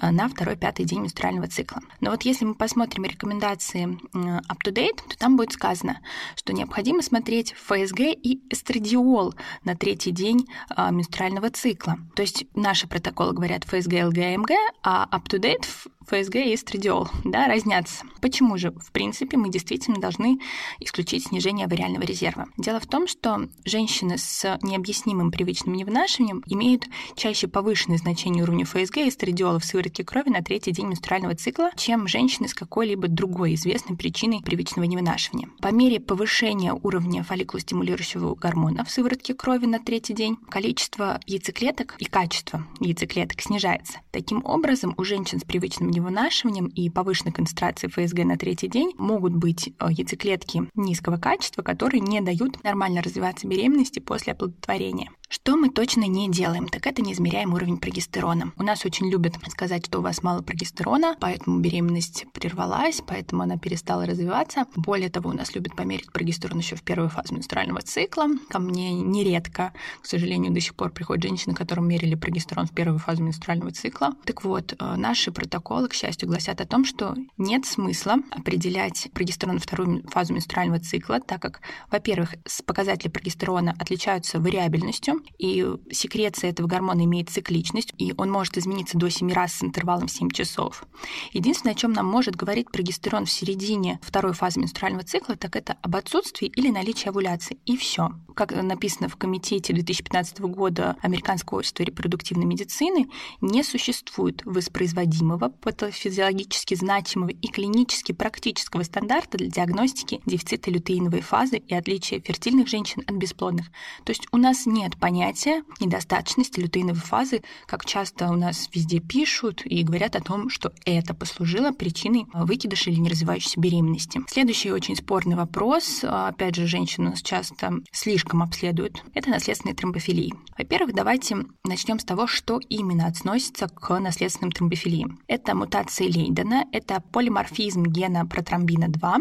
на 0.00 0.28
второй-пятый 0.28 0.86
день 0.86 1.00
менструального 1.00 1.48
цикла. 1.48 1.82
Но 2.00 2.10
вот 2.12 2.22
если 2.22 2.46
мы 2.46 2.54
посмотрим 2.54 3.04
рекомендации 3.04 3.98
up-to-date, 4.14 5.00
то 5.08 5.18
там 5.18 5.36
будет 5.36 5.52
сказано, 5.52 6.00
что 6.34 6.54
необходимо 6.54 7.02
смотреть 7.02 7.25
смотреть 7.26 7.54
ФСГ 7.54 8.00
и 8.22 8.40
эстрадиол 8.50 9.34
на 9.64 9.74
третий 9.74 10.12
день 10.12 10.46
а, 10.68 10.92
менструального 10.92 11.50
цикла. 11.50 11.96
То 12.14 12.22
есть 12.22 12.46
наши 12.54 12.86
протоколы 12.86 13.32
говорят 13.32 13.64
ФСГ, 13.64 13.92
ЛГ, 14.04 14.16
МГ, 14.38 14.50
а 14.84 15.08
up-to-date 15.10 15.66
ФСГ 16.06 16.36
и 16.36 16.54
эстрадиол, 16.54 17.08
да, 17.24 17.46
разнятся. 17.48 18.04
Почему 18.20 18.56
же? 18.58 18.70
В 18.72 18.92
принципе, 18.92 19.36
мы 19.36 19.50
действительно 19.50 20.00
должны 20.00 20.38
исключить 20.80 21.26
снижение 21.26 21.66
авариального 21.66 22.04
резерва. 22.04 22.46
Дело 22.56 22.80
в 22.80 22.86
том, 22.86 23.06
что 23.08 23.48
женщины 23.64 24.18
с 24.18 24.58
необъяснимым 24.62 25.30
привычным 25.30 25.74
невынашиванием 25.74 26.42
имеют 26.46 26.86
чаще 27.16 27.48
повышенное 27.48 27.98
значение 27.98 28.42
уровня 28.42 28.64
ФСГ 28.64 28.98
и 28.98 29.08
эстрадиола 29.08 29.58
в 29.58 29.64
сыворотке 29.64 30.04
крови 30.04 30.30
на 30.30 30.42
третий 30.42 30.72
день 30.72 30.86
менструального 30.86 31.34
цикла, 31.34 31.70
чем 31.76 32.06
женщины 32.08 32.48
с 32.48 32.54
какой-либо 32.54 33.08
другой 33.08 33.54
известной 33.54 33.96
причиной 33.96 34.42
привычного 34.42 34.86
невынашивания. 34.86 35.48
По 35.60 35.72
мере 35.72 36.00
повышения 36.00 36.72
уровня 36.72 37.24
фолликулостимулирующего 37.24 38.34
гормона 38.34 38.84
в 38.84 38.90
сыворотке 38.90 39.34
крови 39.34 39.66
на 39.66 39.78
третий 39.78 40.14
день, 40.14 40.36
количество 40.48 41.20
яйцеклеток 41.26 41.96
и 41.98 42.04
качество 42.04 42.66
яйцеклеток 42.80 43.40
снижается. 43.40 44.00
Таким 44.10 44.44
образом, 44.44 44.94
у 44.96 45.04
женщин 45.04 45.40
с 45.40 45.44
привычным 45.44 45.90
невынашиванием 45.96 46.66
и 46.66 46.88
повышенной 46.90 47.32
концентрацией 47.32 47.90
ФСГ 47.90 48.24
на 48.24 48.36
третий 48.36 48.68
день 48.68 48.92
могут 48.98 49.34
быть 49.34 49.68
э, 49.68 49.86
яйцеклетки 49.90 50.68
низкого 50.74 51.16
качества, 51.16 51.62
которые 51.62 52.00
не 52.00 52.20
дают 52.20 52.62
нормально 52.62 53.02
развиваться 53.02 53.46
беременности 53.46 53.98
после 53.98 54.32
оплодотворения. 54.32 55.10
Что 55.28 55.56
мы 55.56 55.70
точно 55.70 56.04
не 56.04 56.30
делаем, 56.30 56.68
так 56.68 56.86
это 56.86 57.02
не 57.02 57.12
измеряем 57.12 57.52
уровень 57.52 57.78
прогестерона. 57.78 58.52
У 58.56 58.62
нас 58.62 58.84
очень 58.84 59.10
любят 59.10 59.34
сказать, 59.48 59.86
что 59.86 59.98
у 59.98 60.02
вас 60.02 60.22
мало 60.22 60.40
прогестерона, 60.40 61.16
поэтому 61.18 61.58
беременность 61.58 62.26
прервалась, 62.32 63.02
поэтому 63.04 63.42
она 63.42 63.58
перестала 63.58 64.06
развиваться. 64.06 64.66
Более 64.76 65.10
того, 65.10 65.30
у 65.30 65.32
нас 65.32 65.52
любят 65.56 65.74
померить 65.74 66.12
прогестерон 66.12 66.58
еще 66.58 66.76
в 66.76 66.82
первую 66.82 67.08
фазу 67.08 67.34
менструального 67.34 67.82
цикла. 67.82 68.28
Ко 68.50 68.60
мне 68.60 68.92
нередко, 68.92 69.72
к 70.00 70.06
сожалению, 70.06 70.52
до 70.52 70.60
сих 70.60 70.76
пор 70.76 70.90
приходят 70.90 71.24
женщины, 71.24 71.56
которым 71.56 71.88
мерили 71.88 72.14
прогестерон 72.14 72.66
в 72.66 72.72
первую 72.72 73.00
фазу 73.00 73.24
менструального 73.24 73.72
цикла. 73.72 74.14
Так 74.24 74.44
вот, 74.44 74.74
э, 74.78 74.94
наши 74.96 75.32
протоколы, 75.32 75.85
к 75.88 75.94
счастью, 75.94 76.28
гласят 76.28 76.60
о 76.60 76.66
том, 76.66 76.84
что 76.84 77.14
нет 77.36 77.66
смысла 77.66 78.16
определять 78.30 79.08
прогестерон 79.12 79.58
вторую 79.58 80.06
фазу 80.08 80.34
менструального 80.34 80.80
цикла, 80.80 81.20
так 81.20 81.40
как, 81.40 81.60
во-первых, 81.90 82.34
показатели 82.64 83.10
прогестерона 83.10 83.74
отличаются 83.78 84.40
вариабельностью, 84.40 85.22
и 85.38 85.66
секреция 85.90 86.50
этого 86.50 86.66
гормона 86.66 87.04
имеет 87.04 87.30
цикличность, 87.30 87.92
и 87.98 88.14
он 88.16 88.30
может 88.30 88.56
измениться 88.58 88.98
до 88.98 89.08
7 89.08 89.32
раз 89.32 89.54
с 89.54 89.62
интервалом 89.62 90.08
7 90.08 90.30
часов. 90.30 90.84
Единственное, 91.32 91.74
о 91.74 91.76
чем 91.76 91.92
нам 91.92 92.06
может 92.06 92.36
говорить 92.36 92.70
прогестерон 92.70 93.26
в 93.26 93.30
середине 93.30 93.98
второй 94.02 94.32
фазы 94.32 94.60
менструального 94.60 95.04
цикла, 95.04 95.36
так 95.36 95.56
это 95.56 95.76
об 95.82 95.96
отсутствии 95.96 96.48
или 96.48 96.70
наличии 96.70 97.08
овуляции. 97.08 97.58
И 97.66 97.76
все. 97.76 98.10
Как 98.34 98.52
написано 98.52 99.08
в 99.08 99.16
комитете 99.16 99.72
2015 99.72 100.40
года 100.40 100.96
Американского 101.00 101.58
общества 101.58 101.82
репродуктивной 101.82 102.44
медицины, 102.44 103.08
не 103.40 103.62
существует 103.62 104.42
воспроизводимого, 104.44 105.48
патофизиологически 105.76 106.74
значимого 106.74 107.30
и 107.30 107.48
клинически 107.48 108.12
практического 108.12 108.82
стандарта 108.82 109.38
для 109.38 109.48
диагностики 109.48 110.20
дефицита 110.26 110.70
лютеиновой 110.70 111.20
фазы 111.20 111.58
и 111.58 111.74
отличия 111.74 112.20
фертильных 112.20 112.68
женщин 112.68 113.02
от 113.06 113.14
бесплодных. 113.14 113.66
То 114.04 114.10
есть 114.10 114.26
у 114.32 114.36
нас 114.38 114.66
нет 114.66 114.96
понятия 114.96 115.62
недостаточности 115.80 116.60
лютеиновой 116.60 117.00
фазы, 117.00 117.42
как 117.66 117.84
часто 117.84 118.28
у 118.28 118.34
нас 118.34 118.68
везде 118.74 119.00
пишут 119.00 119.62
и 119.64 119.82
говорят 119.82 120.16
о 120.16 120.20
том, 120.20 120.48
что 120.48 120.72
это 120.84 121.14
послужило 121.14 121.72
причиной 121.72 122.26
выкидыша 122.32 122.90
или 122.90 123.00
неразвивающейся 123.00 123.60
беременности. 123.60 124.20
Следующий 124.28 124.72
очень 124.72 124.96
спорный 124.96 125.36
вопрос, 125.36 126.00
опять 126.02 126.56
же, 126.56 126.66
женщины 126.66 127.08
у 127.08 127.10
нас 127.10 127.22
часто 127.22 127.80
слишком 127.92 128.42
обследуют, 128.42 129.04
это 129.14 129.30
наследственные 129.30 129.76
тромбофилии. 129.76 130.34
Во-первых, 130.56 130.94
давайте 130.94 131.36
начнем 131.64 131.98
с 131.98 132.04
того, 132.04 132.26
что 132.26 132.60
именно 132.68 133.06
относится 133.06 133.68
к 133.68 133.98
наследственным 133.98 134.52
тромбофилиям. 134.52 135.20
Это 135.26 135.54
мутация 135.66 136.06
Лейдена, 136.06 136.64
это 136.70 137.02
полиморфизм 137.12 137.86
гена 137.86 138.24
протромбина 138.24 138.88
2, 138.88 139.18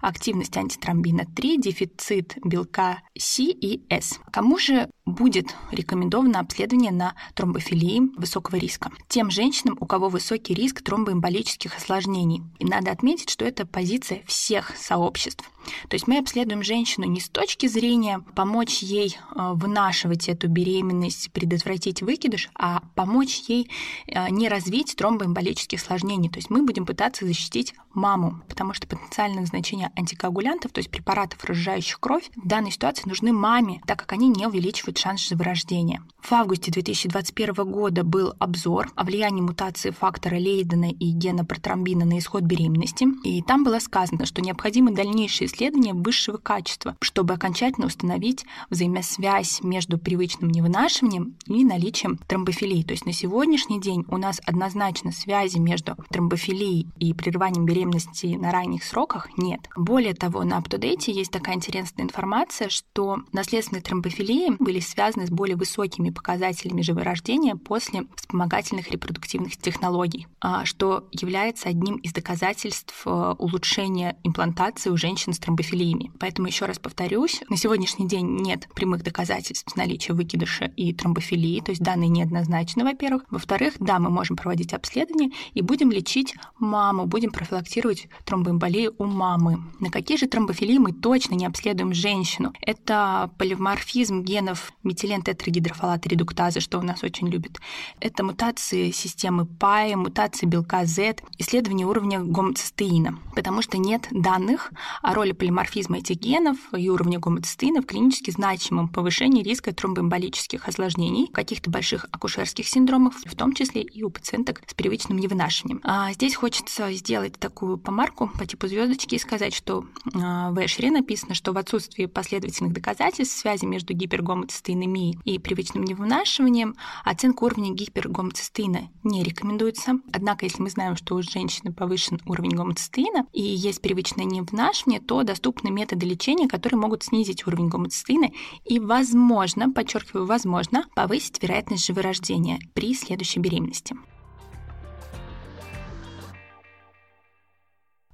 активность 0.00 0.56
антитромбина 0.56 1.26
3, 1.34 1.58
дефицит 1.58 2.38
белка 2.44 3.02
С 3.18 3.40
и 3.40 3.82
С. 3.90 4.20
Кому 4.30 4.58
же 4.58 4.88
будет 5.08 5.56
рекомендовано 5.70 6.40
обследование 6.40 6.92
на 6.92 7.14
тромбофилии 7.34 8.16
высокого 8.16 8.56
риска. 8.56 8.90
Тем 9.08 9.30
женщинам, 9.30 9.76
у 9.80 9.86
кого 9.86 10.08
высокий 10.08 10.54
риск 10.54 10.82
тромбоэмболических 10.82 11.76
осложнений. 11.76 12.42
И 12.58 12.64
надо 12.64 12.90
отметить, 12.90 13.30
что 13.30 13.44
это 13.44 13.66
позиция 13.66 14.22
всех 14.26 14.76
сообществ. 14.76 15.50
То 15.88 15.94
есть 15.94 16.06
мы 16.06 16.18
обследуем 16.18 16.62
женщину 16.62 17.06
не 17.06 17.20
с 17.20 17.28
точки 17.28 17.66
зрения 17.66 18.24
помочь 18.34 18.78
ей 18.78 19.18
э, 19.18 19.52
вынашивать 19.54 20.28
эту 20.28 20.48
беременность, 20.48 21.30
предотвратить 21.32 22.02
выкидыш, 22.02 22.48
а 22.54 22.82
помочь 22.94 23.42
ей 23.48 23.70
э, 24.06 24.30
не 24.30 24.48
развить 24.48 24.96
тромбоэмболических 24.96 25.77
осложнений. 25.78 26.30
То 26.30 26.38
есть 26.38 26.50
мы 26.50 26.62
будем 26.62 26.86
пытаться 26.86 27.26
защитить 27.26 27.74
маму, 27.94 28.40
потому 28.48 28.74
что 28.74 28.86
потенциальное 28.86 29.44
значение 29.44 29.90
антикоагулянтов, 29.96 30.72
то 30.72 30.78
есть 30.78 30.90
препаратов, 30.90 31.44
разжижающих 31.44 31.98
кровь, 32.00 32.30
в 32.36 32.46
данной 32.46 32.70
ситуации 32.70 33.08
нужны 33.08 33.32
маме, 33.32 33.80
так 33.86 33.98
как 33.98 34.12
они 34.12 34.28
не 34.28 34.46
увеличивают 34.46 34.98
шанс 34.98 35.28
живорождения. 35.28 36.02
В 36.20 36.32
августе 36.32 36.70
2021 36.70 37.54
года 37.70 38.04
был 38.04 38.34
обзор 38.38 38.90
о 38.94 39.04
влиянии 39.04 39.40
мутации 39.40 39.90
фактора 39.90 40.36
Лейдена 40.36 40.90
и 40.90 41.10
гена 41.10 41.44
протромбина 41.44 42.04
на 42.04 42.18
исход 42.18 42.42
беременности, 42.42 43.06
и 43.24 43.42
там 43.42 43.64
было 43.64 43.78
сказано, 43.78 44.26
что 44.26 44.42
необходимы 44.42 44.92
дальнейшие 44.92 45.46
исследования 45.48 45.94
высшего 45.94 46.36
качества, 46.36 46.96
чтобы 47.00 47.34
окончательно 47.34 47.86
установить 47.86 48.44
взаимосвязь 48.70 49.62
между 49.62 49.98
привычным 49.98 50.50
невынашиванием 50.50 51.36
и 51.46 51.64
наличием 51.64 52.18
тромбофилии. 52.26 52.82
То 52.82 52.92
есть 52.92 53.06
на 53.06 53.12
сегодняшний 53.12 53.80
день 53.80 54.04
у 54.08 54.16
нас 54.16 54.40
однозначно 54.44 55.12
связи 55.12 55.58
между 55.68 55.96
тромбофилией 56.10 56.88
и 56.98 57.12
прерыванием 57.12 57.64
беременности 57.64 58.26
на 58.26 58.52
ранних 58.52 58.84
сроках 58.84 59.28
нет. 59.36 59.60
Более 59.76 60.14
того, 60.14 60.44
на 60.44 60.58
UpToDate 60.58 61.10
есть 61.10 61.30
такая 61.30 61.56
интересная 61.56 62.04
информация, 62.04 62.68
что 62.68 63.18
наследственные 63.32 63.82
тромбофилии 63.82 64.56
были 64.58 64.80
связаны 64.80 65.26
с 65.26 65.30
более 65.30 65.56
высокими 65.56 66.10
показателями 66.10 66.82
живорождения 66.82 67.54
после 67.56 68.04
вспомогательных 68.16 68.90
репродуктивных 68.90 69.56
технологий, 69.56 70.26
а, 70.40 70.64
что 70.64 71.08
является 71.12 71.68
одним 71.68 71.96
из 71.96 72.12
доказательств 72.12 73.02
э, 73.06 73.34
улучшения 73.38 74.16
имплантации 74.24 74.90
у 74.90 74.96
женщин 74.96 75.32
с 75.32 75.38
тромбофилиями. 75.38 76.12
Поэтому 76.18 76.48
еще 76.48 76.64
раз 76.64 76.78
повторюсь, 76.78 77.42
на 77.48 77.56
сегодняшний 77.56 78.08
день 78.08 78.40
нет 78.40 78.68
прямых 78.74 79.02
доказательств 79.02 79.76
наличия 79.76 80.12
выкидыша 80.12 80.66
и 80.76 80.92
тромбофилии, 80.92 81.60
то 81.60 81.72
есть 81.72 81.82
данные 81.82 82.08
неоднозначны, 82.08 82.84
во-первых. 82.84 83.24
Во-вторых, 83.30 83.74
да, 83.80 83.98
мы 83.98 84.10
можем 84.10 84.36
проводить 84.36 84.72
обследование 84.72 85.30
и 85.58 85.62
будем 85.62 85.90
лечить 85.90 86.36
маму, 86.60 87.06
будем 87.06 87.32
профилактировать 87.32 88.08
тромбоэмболию 88.24 88.94
у 88.98 89.06
мамы. 89.06 89.64
На 89.80 89.90
какие 89.90 90.16
же 90.16 90.28
тромбофилии 90.28 90.78
мы 90.78 90.92
точно 90.92 91.34
не 91.34 91.46
обследуем 91.46 91.92
женщину? 91.92 92.52
Это 92.60 93.32
полиморфизм 93.38 94.22
генов 94.22 94.72
метилен 94.84 95.20
тетрагидрофалата 95.22 96.08
редуктазы, 96.08 96.60
что 96.60 96.78
у 96.78 96.82
нас 96.82 97.02
очень 97.02 97.28
любят. 97.28 97.58
Это 97.98 98.22
мутации 98.22 98.92
системы 98.92 99.46
ПАИ, 99.46 99.96
мутации 99.96 100.46
белка 100.46 100.84
Z, 100.86 101.16
исследование 101.38 101.88
уровня 101.88 102.20
гомоцистеина, 102.20 103.18
потому 103.34 103.60
что 103.60 103.78
нет 103.78 104.06
данных 104.12 104.72
о 105.02 105.12
роли 105.12 105.32
полиморфизма 105.32 105.98
этих 105.98 106.18
генов 106.18 106.56
и 106.72 106.88
уровня 106.88 107.18
гомоцистеина 107.18 107.82
в 107.82 107.86
клинически 107.86 108.30
значимом 108.30 108.88
повышении 108.88 109.42
риска 109.42 109.74
тромбоэмболических 109.74 110.68
осложнений, 110.68 111.26
каких-то 111.32 111.68
больших 111.68 112.06
акушерских 112.12 112.68
синдромов, 112.68 113.16
в 113.24 113.34
том 113.34 113.54
числе 113.54 113.82
и 113.82 114.04
у 114.04 114.10
пациенток 114.10 114.62
с 114.64 114.74
привычным 114.74 115.18
невынашиванием. 115.48 115.80
А 115.84 116.12
здесь 116.12 116.34
хочется 116.34 116.92
сделать 116.92 117.38
такую 117.38 117.78
помарку 117.78 118.30
по 118.38 118.46
типу 118.46 118.66
звездочки 118.66 119.14
и 119.14 119.18
сказать, 119.18 119.54
что 119.54 119.84
а, 120.14 120.50
в 120.50 120.64
Эшере 120.64 120.90
написано, 120.90 121.34
что 121.34 121.52
в 121.52 121.58
отсутствии 121.58 122.06
последовательных 122.06 122.72
доказательств 122.72 123.38
связи 123.38 123.64
между 123.64 123.94
гипергомоцистеином 123.94 124.28
гомоцистеинемии 124.28 125.18
и 125.24 125.38
привычным 125.38 125.84
невынашиванием, 125.84 126.76
оценка 127.04 127.44
уровня 127.44 127.72
гипергомоцистеина 127.72 128.90
не 129.04 129.22
рекомендуется. 129.22 130.00
Однако, 130.12 130.44
если 130.44 130.62
мы 130.62 130.70
знаем, 130.70 130.96
что 130.96 131.14
у 131.14 131.22
женщины 131.22 131.72
повышен 131.72 132.20
уровень 132.26 132.50
гомоцистеина 132.50 133.26
и 133.32 133.42
есть 133.42 133.80
привычное 133.80 134.24
невынашивание, 134.24 135.00
то 135.00 135.22
доступны 135.22 135.70
методы 135.70 136.06
лечения, 136.06 136.48
которые 136.48 136.78
могут 136.78 137.02
снизить 137.04 137.46
уровень 137.46 137.68
гомоцистеина 137.68 138.30
и, 138.64 138.78
возможно, 138.78 139.70
подчеркиваю, 139.70 140.26
возможно, 140.26 140.84
повысить 140.94 141.42
вероятность 141.42 141.86
живорождения 141.86 142.58
при 142.74 142.94
следующей 142.94 143.40
беременности. 143.40 143.96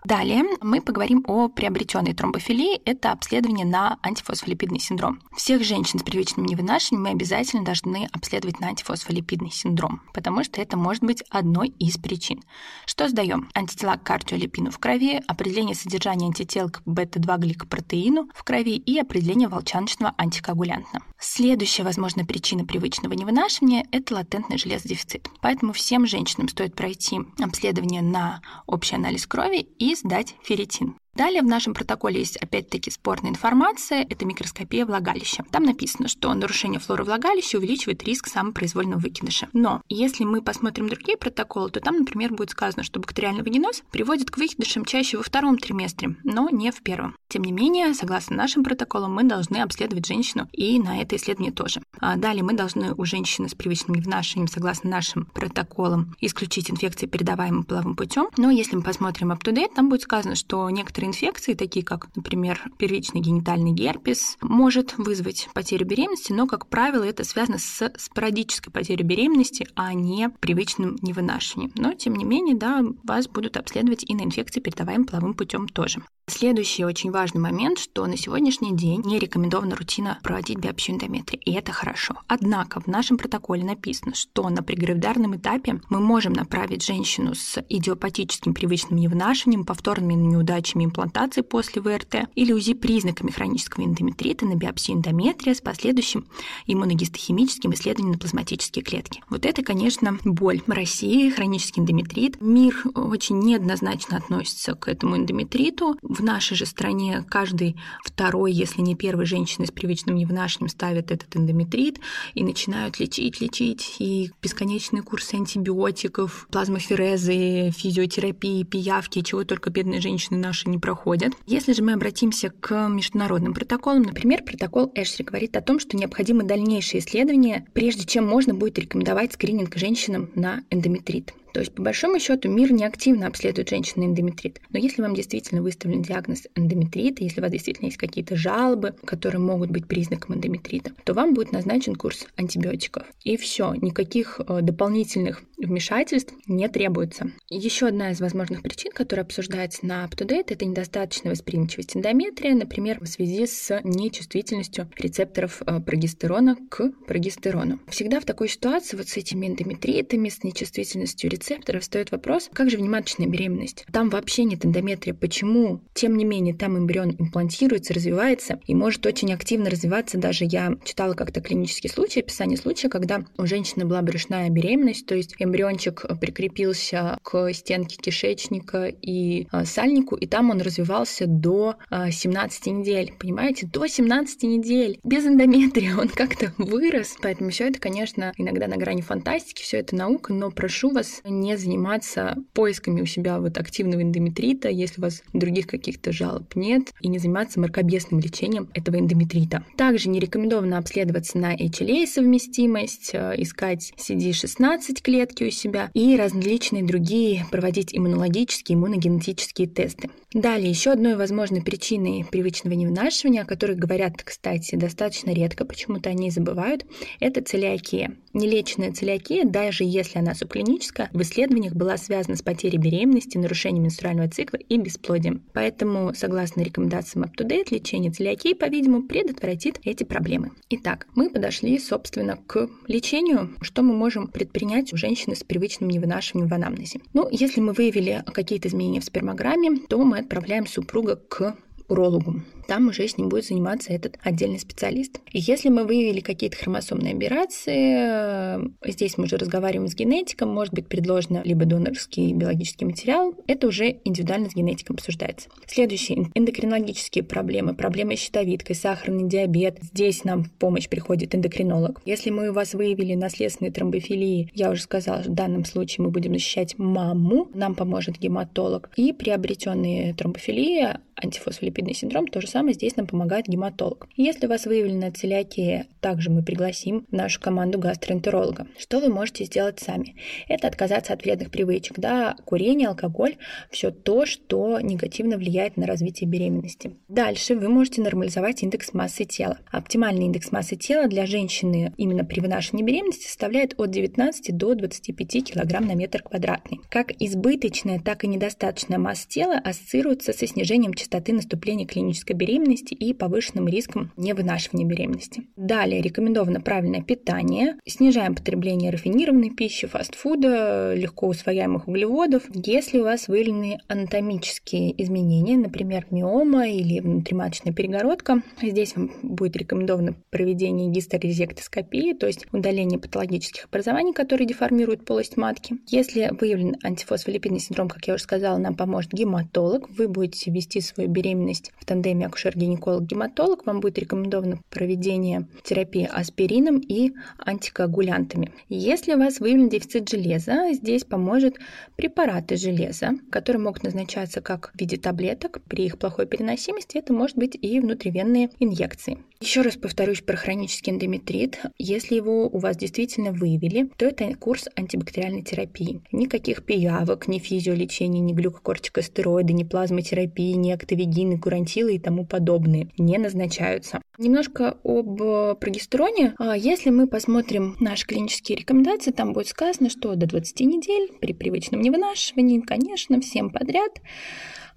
Далее 0.05 0.45
мы 0.61 0.83
поговорим 0.83 1.25
о 1.27 1.49
приобретенной 1.49 2.13
тромбофилии. 2.13 2.77
Это 2.85 3.11
обследование 3.11 3.65
на 3.65 3.99
антифосфолипидный 4.03 4.79
синдром. 4.79 5.23
Всех 5.35 5.65
женщин 5.65 5.99
с 5.99 6.03
привычным 6.03 6.45
невынашиванием 6.45 7.05
мы 7.05 7.11
обязательно 7.13 7.65
должны 7.65 8.07
обследовать 8.13 8.61
на 8.61 8.69
антифосфолипидный 8.69 9.51
синдром, 9.51 10.03
потому 10.13 10.45
что 10.45 10.61
это 10.61 10.77
может 10.77 11.03
быть 11.03 11.25
одной 11.31 11.69
из 11.79 11.97
причин. 11.97 12.43
Что 12.85 13.09
сдаем? 13.09 13.49
Антитела 13.55 13.97
к 13.97 14.03
кардиолипину 14.03 14.71
в 14.71 14.79
крови, 14.79 15.23
определение 15.27 15.75
содержания 15.75 16.27
антител 16.27 16.69
к 16.69 16.83
бета-2 16.85 17.39
гликопротеину 17.39 18.29
в 18.35 18.45
крови 18.45 18.77
и 18.77 18.99
определение 18.99 19.49
волчаночного 19.49 20.13
антикоагулянта. 20.19 20.99
Следующая 21.19 21.85
возможная 21.85 22.27
причина 22.27 22.67
привычного 22.67 23.15
невынашивания– 23.15 23.87
это 23.91 24.17
латентный 24.17 24.59
железодефицит. 24.59 25.31
Поэтому 25.41 25.73
всем 25.73 26.07
женщинам 26.07 26.51
стоит 26.51 26.75
пройти 26.75 27.21
обследование 27.43 28.03
на 28.03 28.43
общий 28.67 28.97
анализ 28.97 29.27
крови 29.27 29.61
и 29.79 29.94
сдать 29.95 30.35
ферритин. 30.43 30.97
Далее 31.15 31.43
в 31.43 31.47
нашем 31.47 31.75
протоколе 31.75 32.19
есть 32.19 32.37
опять-таки 32.37 32.91
спорная 32.91 33.31
информация, 33.31 34.07
это 34.09 34.25
микроскопия 34.25 34.85
влагалища. 34.85 35.45
Там 35.51 35.65
написано, 35.65 36.09
что 36.09 36.33
нарушение 36.35 36.81
флоры 36.81 37.05
влагалища 37.05 37.59
увеличивает 37.59 38.03
риск 38.03 38.27
самопроизвольного 38.27 38.99
выкидыша. 38.99 39.49
Но 39.53 39.83
если 39.89 40.25
мы 40.25 40.43
посмотрим 40.43 40.89
другие 40.89 41.17
протоколы, 41.17 41.71
то 41.71 41.81
там, 41.81 41.99
например, 41.99 42.33
будет 42.35 42.51
сказано, 42.51 42.83
что 42.83 43.01
бактериальный 43.01 43.43
вагиноз 43.43 43.83
приводит 43.93 44.31
к 44.31 44.39
выкидышам 44.39 44.85
чаще 44.85 45.17
во 45.17 45.23
втором 45.23 45.59
триместре, 45.59 46.17
но 46.25 46.49
не 46.51 46.73
в 46.73 46.83
первом. 46.83 47.17
Тем 47.29 47.45
не 47.45 47.53
менее, 47.53 47.95
согласно 47.95 48.37
нашим 48.37 48.65
протоколам, 48.65 49.15
мы 49.15 49.23
должны 49.25 49.59
обследовать 49.59 50.07
женщину 50.07 50.49
и 50.53 50.79
на 50.81 51.01
это 51.01 51.17
исследование 51.17 51.53
тоже. 51.53 51.81
А 51.99 52.17
далее 52.17 52.43
мы 52.43 52.55
должны 52.55 52.93
у 52.95 53.05
женщины 53.05 53.49
с 53.49 53.55
привычным 53.55 53.97
невнашиванием, 53.97 54.49
согласно 54.49 54.91
нашим 54.91 55.27
протоколам, 55.27 56.15
исключить 56.21 56.71
инфекции, 56.71 57.07
передаваемые 57.07 57.65
половым 57.65 57.97
путем. 57.97 58.29
Но 58.37 58.51
если 58.51 58.77
мы 58.77 58.83
посмотрим 58.83 59.33
up-to-date, 59.33 59.75
там 59.75 59.89
будет 59.89 60.03
сказано, 60.03 60.35
что 60.35 60.69
некоторые 60.71 61.04
инфекции, 61.07 61.55
такие 61.55 61.85
как, 61.85 62.09
например, 62.17 62.61
первичный 62.79 63.21
генитальный 63.21 63.73
герпес, 63.73 64.37
может 64.41 64.97
вызвать 64.99 65.49
потерю 65.55 65.87
беременности, 65.87 66.33
но, 66.33 66.47
как 66.47 66.69
правило, 66.69 67.05
это 67.05 67.25
связано 67.25 67.59
с 67.59 67.93
спорадической 67.97 68.73
потерей 68.73 69.05
беременности, 69.05 69.69
а 69.75 69.95
не 69.95 70.29
привычным 70.29 70.97
невынашиванием. 71.03 71.73
Но, 71.77 71.93
тем 71.95 72.15
не 72.15 72.25
менее, 72.25 72.57
да, 72.57 72.83
вас 73.03 73.29
будут 73.29 73.57
обследовать 73.57 74.05
и 74.09 74.15
на 74.15 74.23
инфекции, 74.23 74.61
передаваемые 74.61 75.07
половым 75.07 75.35
путем 75.35 75.69
тоже. 75.69 76.03
Следующий 76.27 76.87
очень 76.87 77.11
важный 77.11 77.41
момент, 77.41 77.79
что 77.79 78.07
на 78.07 78.17
сегодняшний 78.17 78.75
день 78.75 79.03
не 79.05 79.19
рекомендована 79.19 79.77
рутина 79.77 80.19
проводить 80.23 80.59
биопсию 80.59 80.97
эндометрия, 80.97 81.39
и 81.45 81.53
это 81.53 81.71
хорошо. 81.73 82.15
Однако 82.29 82.81
в 82.81 82.87
нашем 82.87 83.19
протоколе 83.19 83.63
написано, 83.63 84.15
что 84.15 84.49
на 84.49 84.63
прегравидарном 84.63 85.37
этапе 85.37 85.81
мы 85.91 86.01
можем 86.01 86.33
направить 86.33 86.83
женщину 86.83 87.35
с 87.35 87.63
идиопатическим 87.69 88.55
привычным 88.55 88.99
невынашиванием, 88.99 89.67
повторными 89.67 90.15
неудачами 90.15 90.85
имплантации 90.95 91.41
после 91.41 91.83
ВРТ 91.83 92.29
или 92.37 92.53
УЗИ 92.53 92.75
признаками 92.75 93.31
хронического 93.31 93.85
эндометрита 93.85 94.47
на 94.47 94.55
биопсию 94.55 94.99
эндометрия 94.99 95.55
с 95.55 95.61
последующим 95.61 96.27
иммуногистохимическим 96.67 97.73
исследованием 97.73 98.13
на 98.13 98.19
плазматические 98.19 98.85
клетки. 98.85 99.23
Вот 99.29 99.45
это, 99.45 99.63
конечно, 99.63 100.19
боль 100.25 100.63
России, 100.67 101.31
хронический 101.31 101.81
эндометрит. 101.81 102.41
Мир 102.41 102.81
очень 102.95 103.41
неоднозначно 103.41 104.17
относится 104.17 104.75
к 104.75 104.87
этому 104.87 105.17
эндометриту. 105.17 105.97
В 106.03 106.23
нашей 106.23 106.57
же 106.57 106.67
стране 106.67 107.25
каждый 107.29 107.77
второй, 108.05 108.53
если 108.53 108.81
не 108.81 108.95
первый 108.95 109.27
женщина 109.27 109.67
с 109.67 109.73
привычным 109.73 110.17
невнашним 110.17 110.69
ставит 110.69 111.11
этот 111.11 111.35
эндометрит 111.37 111.99
и 112.35 112.45
начинают 112.45 113.01
лечить, 113.01 113.41
лечить, 113.41 113.97
и 113.99 114.31
бесконечные 114.43 115.03
курсы 115.03 115.35
антибиотиков, 115.35 116.47
плазмоферезы, 116.51 117.71
физиотерапии, 117.71 118.63
пиявки, 118.63 119.23
чего 119.23 119.45
только 119.45 119.71
бедные 119.71 120.01
женщины 120.01 120.39
наши 120.39 120.69
не 120.69 120.79
проходят. 120.85 121.33
Если 121.47 121.73
же 121.73 121.83
мы 121.83 121.95
обратимся 121.95 122.51
к 122.51 122.89
международным 122.89 123.55
протоколам, 123.55 124.03
например, 124.03 124.43
протокол 124.45 124.93
Эшри 124.95 125.25
говорит 125.25 125.57
о 125.57 125.63
том, 125.63 125.81
что 125.81 125.97
необходимы 125.97 126.43
дальнейшие 126.43 127.01
исследования, 127.01 127.65
прежде 127.73 128.05
чем 128.05 128.27
можно 128.27 128.53
будет 128.53 128.79
рекомендовать 128.79 129.33
скрининг 129.33 129.75
женщинам 129.77 130.31
на 130.35 130.63
эндометрит. 130.69 131.33
То 131.55 131.61
есть, 131.61 131.73
по 131.73 131.83
большому 131.83 132.19
счету, 132.19 132.51
мир 132.51 132.73
не 132.73 132.85
активно 132.85 133.29
обследует 133.29 133.69
женщин 133.69 134.03
на 134.03 134.07
эндометрит. 134.07 134.61
Но 134.71 134.79
если 134.81 135.03
вам 135.03 135.15
действительно 135.15 135.63
выставлен 135.63 136.03
диагноз 136.03 136.49
эндометрита, 136.57 137.23
если 137.23 137.39
у 137.39 137.43
вас 137.45 137.53
действительно 137.53 137.87
есть 137.87 137.97
какие-то 137.97 138.35
жалобы, 138.35 138.97
которые 139.05 139.41
могут 139.41 139.71
быть 139.71 139.87
признаком 139.87 140.35
эндометрита, 140.35 140.91
то 141.05 141.15
вам 141.15 141.33
будет 141.33 141.53
назначен 141.53 141.95
курс 141.95 142.27
антибиотиков. 142.37 143.05
И 143.23 143.37
все, 143.37 143.73
никаких 143.75 144.41
э, 144.41 144.63
дополнительных 144.63 145.45
вмешательств 145.57 146.35
не 146.49 146.69
требуется. 146.69 147.31
Еще 147.49 147.87
одна 147.87 148.11
из 148.11 148.21
возможных 148.21 148.61
причин, 148.63 148.91
которая 148.93 149.25
обсуждается 149.25 149.87
на 149.87 150.07
UpToDate, 150.07 150.47
это 150.49 150.65
недостаточная 150.65 151.31
восприимчивость 151.31 151.97
эндометрия, 151.97 152.55
например, 152.57 152.99
в 153.01 153.07
связи 153.07 153.47
с 153.47 153.81
нечувствительностью 153.85 154.91
рецепторов 154.99 155.63
э, 155.65 155.79
прогестерона 155.79 156.57
к 156.69 156.91
прогестерону. 157.07 157.79
Всегда 157.87 158.19
в 158.19 158.25
такой 158.25 158.49
ситуации 158.49 158.97
вот 158.97 159.09
с 159.09 159.17
этими 159.17 159.47
эндометритами, 159.47 160.29
с 160.29 160.43
нечувствительностью 160.43 161.31
рецепторов, 161.31 161.44
рецепторов, 161.45 161.83
встает 161.83 162.11
вопрос, 162.11 162.49
как 162.53 162.71
же 162.71 162.79
внематочная 162.79 163.27
беременность? 163.27 163.85
Там 163.93 164.09
вообще 164.09 164.45
нет 164.45 164.65
эндометрия. 164.65 165.15
Почему? 165.15 165.81
Тем 165.93 166.17
не 166.17 166.25
менее, 166.25 166.55
там 166.55 166.79
эмбрион 166.79 167.17
имплантируется, 167.19 167.93
развивается 167.93 168.61
и 168.67 168.75
может 168.75 169.05
очень 169.07 169.33
активно 169.33 169.71
развиваться. 169.71 170.19
Даже 170.19 170.45
я 170.45 170.75
читала 170.85 171.15
как-то 171.15 171.41
клинический 171.41 171.91
случай, 171.91 172.21
описание 172.21 172.57
случая, 172.57 172.89
когда 172.89 173.25
у 173.37 173.47
женщины 173.47 173.85
была 173.85 174.01
брюшная 174.03 174.49
беременность, 174.49 175.07
то 175.07 175.15
есть 175.15 175.35
эмбриончик 175.39 176.05
прикрепился 176.21 177.19
к 177.23 177.53
стенке 177.53 177.97
кишечника 177.97 178.87
и 178.87 179.47
а, 179.51 179.65
сальнику, 179.65 180.17
и 180.17 180.27
там 180.27 180.51
он 180.51 180.61
развивался 180.61 181.27
до 181.27 181.77
17 181.91 182.67
а, 182.67 182.71
недель. 182.71 183.13
Понимаете? 183.19 183.67
До 183.67 183.87
17 183.87 184.43
недель. 184.45 184.99
Без 185.05 185.27
эндометрия 185.27 185.97
он 185.97 186.09
как-то 186.09 186.53
вырос. 186.59 187.17
Поэтому 187.21 187.51
все 187.51 187.69
это, 187.69 187.79
конечно, 187.79 188.33
иногда 188.39 188.67
на 188.67 188.77
грани 188.77 189.03
фантастики, 189.03 189.63
все 189.63 189.79
это 189.79 189.95
наука, 189.95 190.33
но 190.33 190.51
прошу 190.51 190.91
вас 190.91 191.21
не 191.41 191.57
заниматься 191.57 192.37
поисками 192.53 193.01
у 193.03 193.07
себя 193.07 193.39
вот 193.41 193.59
активного 193.59 194.03
эндометрита, 194.03 194.69
если 194.69 195.01
у 195.01 195.05
вас 195.05 195.23
других 195.33 195.67
каких-то 195.67 196.13
жалоб 196.13 196.55
нет, 196.55 196.93
и 197.01 197.09
не 197.09 197.19
заниматься 197.19 197.61
маркобесным 197.61 198.21
лечением 198.21 198.69
этого 198.75 198.99
эндометрита. 198.99 199.65
Также 199.77 200.09
не 200.09 200.21
рекомендовано 200.21 200.79
обследоваться 200.79 201.39
на 201.39 201.55
HLA 201.55 202.07
совместимость, 202.07 203.11
э, 203.13 203.35
искать 203.39 203.93
CD16 203.97 205.03
клетки 205.03 205.45
у 205.45 205.51
себя 205.51 205.91
и 205.95 206.17
различные 206.17 206.85
другие 206.85 207.47
проводить 207.51 207.95
иммунологические, 207.95 208.77
иммуногенетические 208.77 209.69
тесты. 209.69 210.11
Далее, 210.33 210.69
еще 210.69 210.91
одной 210.91 211.15
возможной 211.15 211.63
причиной 211.63 212.25
привычного 212.25 212.75
невынашивания, 212.75 213.43
о 213.43 213.47
которой 213.47 213.77
говорят, 213.77 214.23
кстати, 214.25 214.75
достаточно 214.75 215.31
редко, 215.31 215.65
почему-то 215.65 216.11
они 216.11 216.31
забывают, 216.31 216.85
это 217.21 217.41
целиакия. 217.41 218.17
Нелеченная 218.33 218.93
целиакия, 218.93 219.45
даже 219.45 219.85
если 219.85 220.19
она 220.19 220.35
субклиническая, 220.35 221.09
исследованиях 221.25 221.75
была 221.75 221.97
связана 221.97 222.37
с 222.37 222.43
потерей 222.43 222.79
беременности, 222.79 223.37
нарушением 223.37 223.85
менструального 223.85 224.31
цикла 224.31 224.59
и 224.59 224.79
бесплодием. 224.79 225.43
Поэтому, 225.53 226.15
согласно 226.15 226.63
рекомендациям 226.63 227.25
UpToDate, 227.25 227.75
лечение 227.75 228.13
целиакии, 228.13 228.55
по-видимому, 228.55 229.09
предотвратит 229.09 229.81
эти 229.83 230.05
проблемы. 230.05 230.53
Итак, 230.71 231.07
мы 231.17 231.31
подошли, 231.31 231.79
собственно, 231.79 232.37
к 232.37 232.69
лечению, 232.87 233.51
что 233.61 233.83
мы 233.83 233.95
можем 233.95 234.29
предпринять 234.29 234.93
у 234.93 234.97
женщины 234.97 235.35
с 235.35 235.43
привычным 235.43 235.91
невынашиванием 235.91 236.49
в 236.49 236.55
анамнезе. 236.55 237.01
Ну, 237.13 237.29
если 237.31 237.61
мы 237.61 237.73
выявили 237.73 238.23
какие-то 238.27 238.69
изменения 238.69 239.01
в 239.01 239.05
спермограмме, 239.05 239.79
то 239.89 239.99
мы 240.05 240.19
отправляем 240.19 240.67
супруга 240.67 241.17
к 241.17 241.57
урологу. 241.89 242.43
Там 242.67 242.89
уже 242.89 243.07
с 243.09 243.19
ним 243.19 243.29
будет 243.29 243.47
заниматься 243.47 243.93
этот 243.93 244.19
отдельный 244.23 244.59
специалист. 244.59 245.21
И 245.33 245.39
если 245.39 245.69
мы 245.69 245.85
выявили 245.85 246.21
какие-то 246.21 246.57
хромосомные 246.57 247.15
операции, 247.15 248.59
э, 248.59 248.91
здесь 248.91 249.19
мы 249.19 249.25
уже 249.25 249.37
разговариваем 249.37 249.89
с 249.89 249.95
генетиком, 249.95 250.49
может 250.49 250.73
быть 250.73 250.89
предложено 250.89 251.43
либо 251.45 251.65
донорский 251.65 252.33
биологический 252.33 252.85
материал, 252.85 253.35
это 253.47 253.67
уже 253.67 253.97
индивидуально 254.05 254.51
с 254.51 254.55
генетиком 254.55 254.95
обсуждается. 254.95 255.49
Следующие 255.67 256.31
эндокринологические 256.35 257.25
проблемы, 257.25 257.75
проблемы 257.75 258.17
с 258.17 258.21
щитовидкой, 258.21 258.77
сахарный 258.77 259.29
диабет. 259.29 259.79
Здесь 259.83 260.25
нам 260.25 260.45
в 260.45 260.51
помощь 260.53 260.89
приходит 260.89 261.35
эндокринолог. 261.35 262.01
Если 262.05 262.31
мы 262.31 262.51
у 262.51 262.53
вас 262.53 262.75
выявили 262.75 263.15
наследственные 263.15 263.73
тромбофилии, 263.73 264.51
я 264.55 264.71
уже 264.71 264.83
сказала, 264.83 265.23
что 265.23 265.31
в 265.31 265.35
данном 265.35 265.65
случае 265.65 266.05
мы 266.05 266.11
будем 266.11 266.33
защищать 266.33 266.79
маму, 266.79 267.49
нам 267.55 267.75
поможет 267.75 268.19
гематолог. 268.19 268.91
И 268.97 269.13
приобретенные 269.13 270.15
тромбофилии, 270.15 270.99
антифосфолипидный 271.17 271.95
синдром, 271.95 272.27
то 272.27 272.41
же 272.41 272.49
самое 272.55 272.75
здесь 272.75 272.95
нам 272.95 273.09
помогает 273.09 273.49
гематолог. 273.49 274.07
Если 274.15 274.47
у 274.47 274.49
вас 274.49 274.65
выявлена 274.65 275.11
целиакия, 275.11 275.89
также 276.01 276.31
мы 276.31 276.45
пригласим 276.45 277.05
нашу 277.11 277.41
команду 277.41 277.81
гастроэнтеролога. 277.81 278.69
Что 278.79 279.01
вы 279.01 279.09
можете 279.09 279.45
сделать 279.45 279.81
сами? 279.81 280.15
Это 280.47 280.69
отказаться 280.69 281.13
от 281.13 281.25
вредных 281.25 281.51
привычек, 281.51 281.99
да, 281.99 282.37
курение, 282.45 282.91
алкоголь, 282.91 283.39
все 283.73 283.91
то, 283.91 284.25
что 284.25 284.79
негативно 284.79 285.37
влияет 285.37 285.77
на 285.77 285.89
развитие 285.89 286.31
беременности. 286.31 286.95
Дальше 287.09 287.57
вы 287.57 287.69
можете 287.69 288.03
нормализовать 288.03 288.63
индекс 288.63 288.95
массы 288.95 289.25
тела. 289.25 289.59
Оптимальный 289.73 290.27
индекс 290.27 290.53
массы 290.53 290.77
тела 290.77 291.09
для 291.09 291.27
женщины 291.27 291.93
именно 291.97 292.25
при 292.25 292.39
вынашивании 292.39 292.87
беременности 292.87 293.27
составляет 293.27 293.75
от 293.81 293.91
19 293.91 294.57
до 294.57 294.77
25 294.77 295.53
кг 295.53 295.81
на 295.81 295.95
метр 295.95 296.23
квадратный. 296.23 296.79
Как 296.89 297.11
избыточная, 297.21 297.99
так 297.99 298.23
и 298.23 298.29
недостаточная 298.29 298.99
масса 298.99 299.29
тела 299.29 299.55
ассоциируется 299.59 300.33
со 300.33 300.47
снижением 300.47 300.95
частоты 300.95 301.33
наступления 301.33 301.85
клинической 301.85 302.37
беременности 302.37 302.44
и 302.47 303.15
повышенным 303.15 303.69
риском 303.69 304.13
невынашивания 304.17 304.87
беременности. 304.87 305.45
Далее 305.57 306.03
рекомендовано 306.03 306.61
правильное 306.61 307.03
питание. 307.03 307.77
Снижаем 307.87 308.35
потребление 308.35 308.91
рафинированной 308.91 309.51
пищи, 309.51 309.87
фастфуда, 309.87 310.95
легко 310.95 311.29
усвояемых 311.29 311.89
углеводов. 311.89 312.45
Если 312.53 312.99
у 312.99 313.05
вас 313.05 313.29
выявлены 313.29 313.79
анатомические 313.89 315.01
изменения, 315.03 315.57
например, 315.57 316.07
миома 316.11 316.69
или 316.69 317.01
внутриматочная 317.01 317.73
перегородка, 317.73 318.43
здесь 318.63 318.97
вам 318.97 319.11
будет 319.23 319.57
рекомендовано 319.57 320.15
проведение 320.31 320.91
гисторезектоскопии, 320.91 322.15
то 322.15 322.27
есть 322.27 322.47
удаление 322.53 322.99
патологических 322.99 323.67
образований, 323.67 324.13
которые 324.13 324.47
деформируют 324.47 325.05
полость 325.05 325.37
матки. 325.37 325.77
Если 325.89 326.31
выявлен 326.39 326.77
антифосфолипидный 326.83 327.61
синдром, 327.61 327.89
как 327.89 328.07
я 328.07 328.15
уже 328.15 328.23
сказала, 328.23 328.59
нам 328.59 328.75
поможет 328.75 329.13
гематолог. 329.13 329.89
Вы 329.91 330.09
будете 330.09 330.51
вести 330.51 330.81
свою 330.81 331.09
беременность 331.09 331.73
в 331.79 331.85
тандеме 331.85 332.27
акушер-гинеколог-гематолог, 332.35 333.65
вам 333.65 333.81
будет 333.81 333.99
рекомендовано 333.99 334.61
проведение 334.71 335.49
терапии 335.63 336.09
аспирином 336.11 336.79
и 336.81 337.13
антикоагулянтами. 337.39 338.53
Если 338.69 339.15
у 339.15 339.19
вас 339.19 339.41
выявлен 339.41 339.69
дефицит 339.69 340.09
железа, 340.09 340.73
здесь 340.73 341.05
поможет 341.05 341.57
препараты 341.97 342.57
железа, 342.57 343.13
которые 343.31 343.63
могут 343.63 343.85
назначаться 343.85 344.41
как 344.41 344.73
в 344.75 344.81
виде 344.81 344.97
таблеток. 344.97 345.61
При 345.69 345.87
их 345.87 345.99
плохой 345.99 346.27
переносимости 346.27 346.99
это 346.99 347.13
может 347.13 347.37
быть 347.37 347.57
и 347.61 347.81
внутривенные 347.81 348.51
инъекции. 348.59 349.19
Еще 349.41 349.61
раз 349.61 349.77
повторюсь 349.77 350.23
про 350.23 350.37
хронический 350.37 350.91
эндометрит. 350.91 351.61
Если 351.79 352.15
его 352.15 352.47
у 352.47 352.59
вас 352.59 352.77
действительно 352.77 353.31
выявили, 353.31 353.91
то 353.99 354.07
это 354.07 354.35
курс 354.37 354.69
антибактериальной 354.75 355.43
терапии. 355.43 356.01
Никаких 356.13 356.65
пиявок, 356.65 357.29
ни 357.29 357.39
физиолечения, 357.39 358.21
ни 358.21 358.33
глюкокортикостероиды, 358.33 359.53
ни 359.53 359.65
плазмотерапии, 359.65 360.53
ни 360.53 360.71
актовигины, 360.71 361.39
курантилы 361.39 361.97
и 361.97 361.99
тому 361.99 362.24
подобные 362.25 362.89
не 362.99 363.19
назначаются. 363.19 364.01
Немножко 364.19 364.77
об 364.85 365.23
э, 365.23 365.55
прогестероне. 365.61 366.35
А 366.39 366.57
если 366.57 366.91
мы 366.91 367.07
посмотрим 367.07 367.77
наши 367.81 368.07
клинические 368.07 368.59
рекомендации, 368.59 369.11
там 369.11 369.33
будет 369.33 369.49
сказано, 369.49 369.91
что 369.91 370.15
до 370.15 370.27
20 370.27 370.61
недель 370.61 371.13
при 371.21 371.33
привычном 371.33 371.81
невынашивании, 371.81 372.61
конечно, 372.61 373.21
всем 373.21 373.51
подряд 373.51 373.93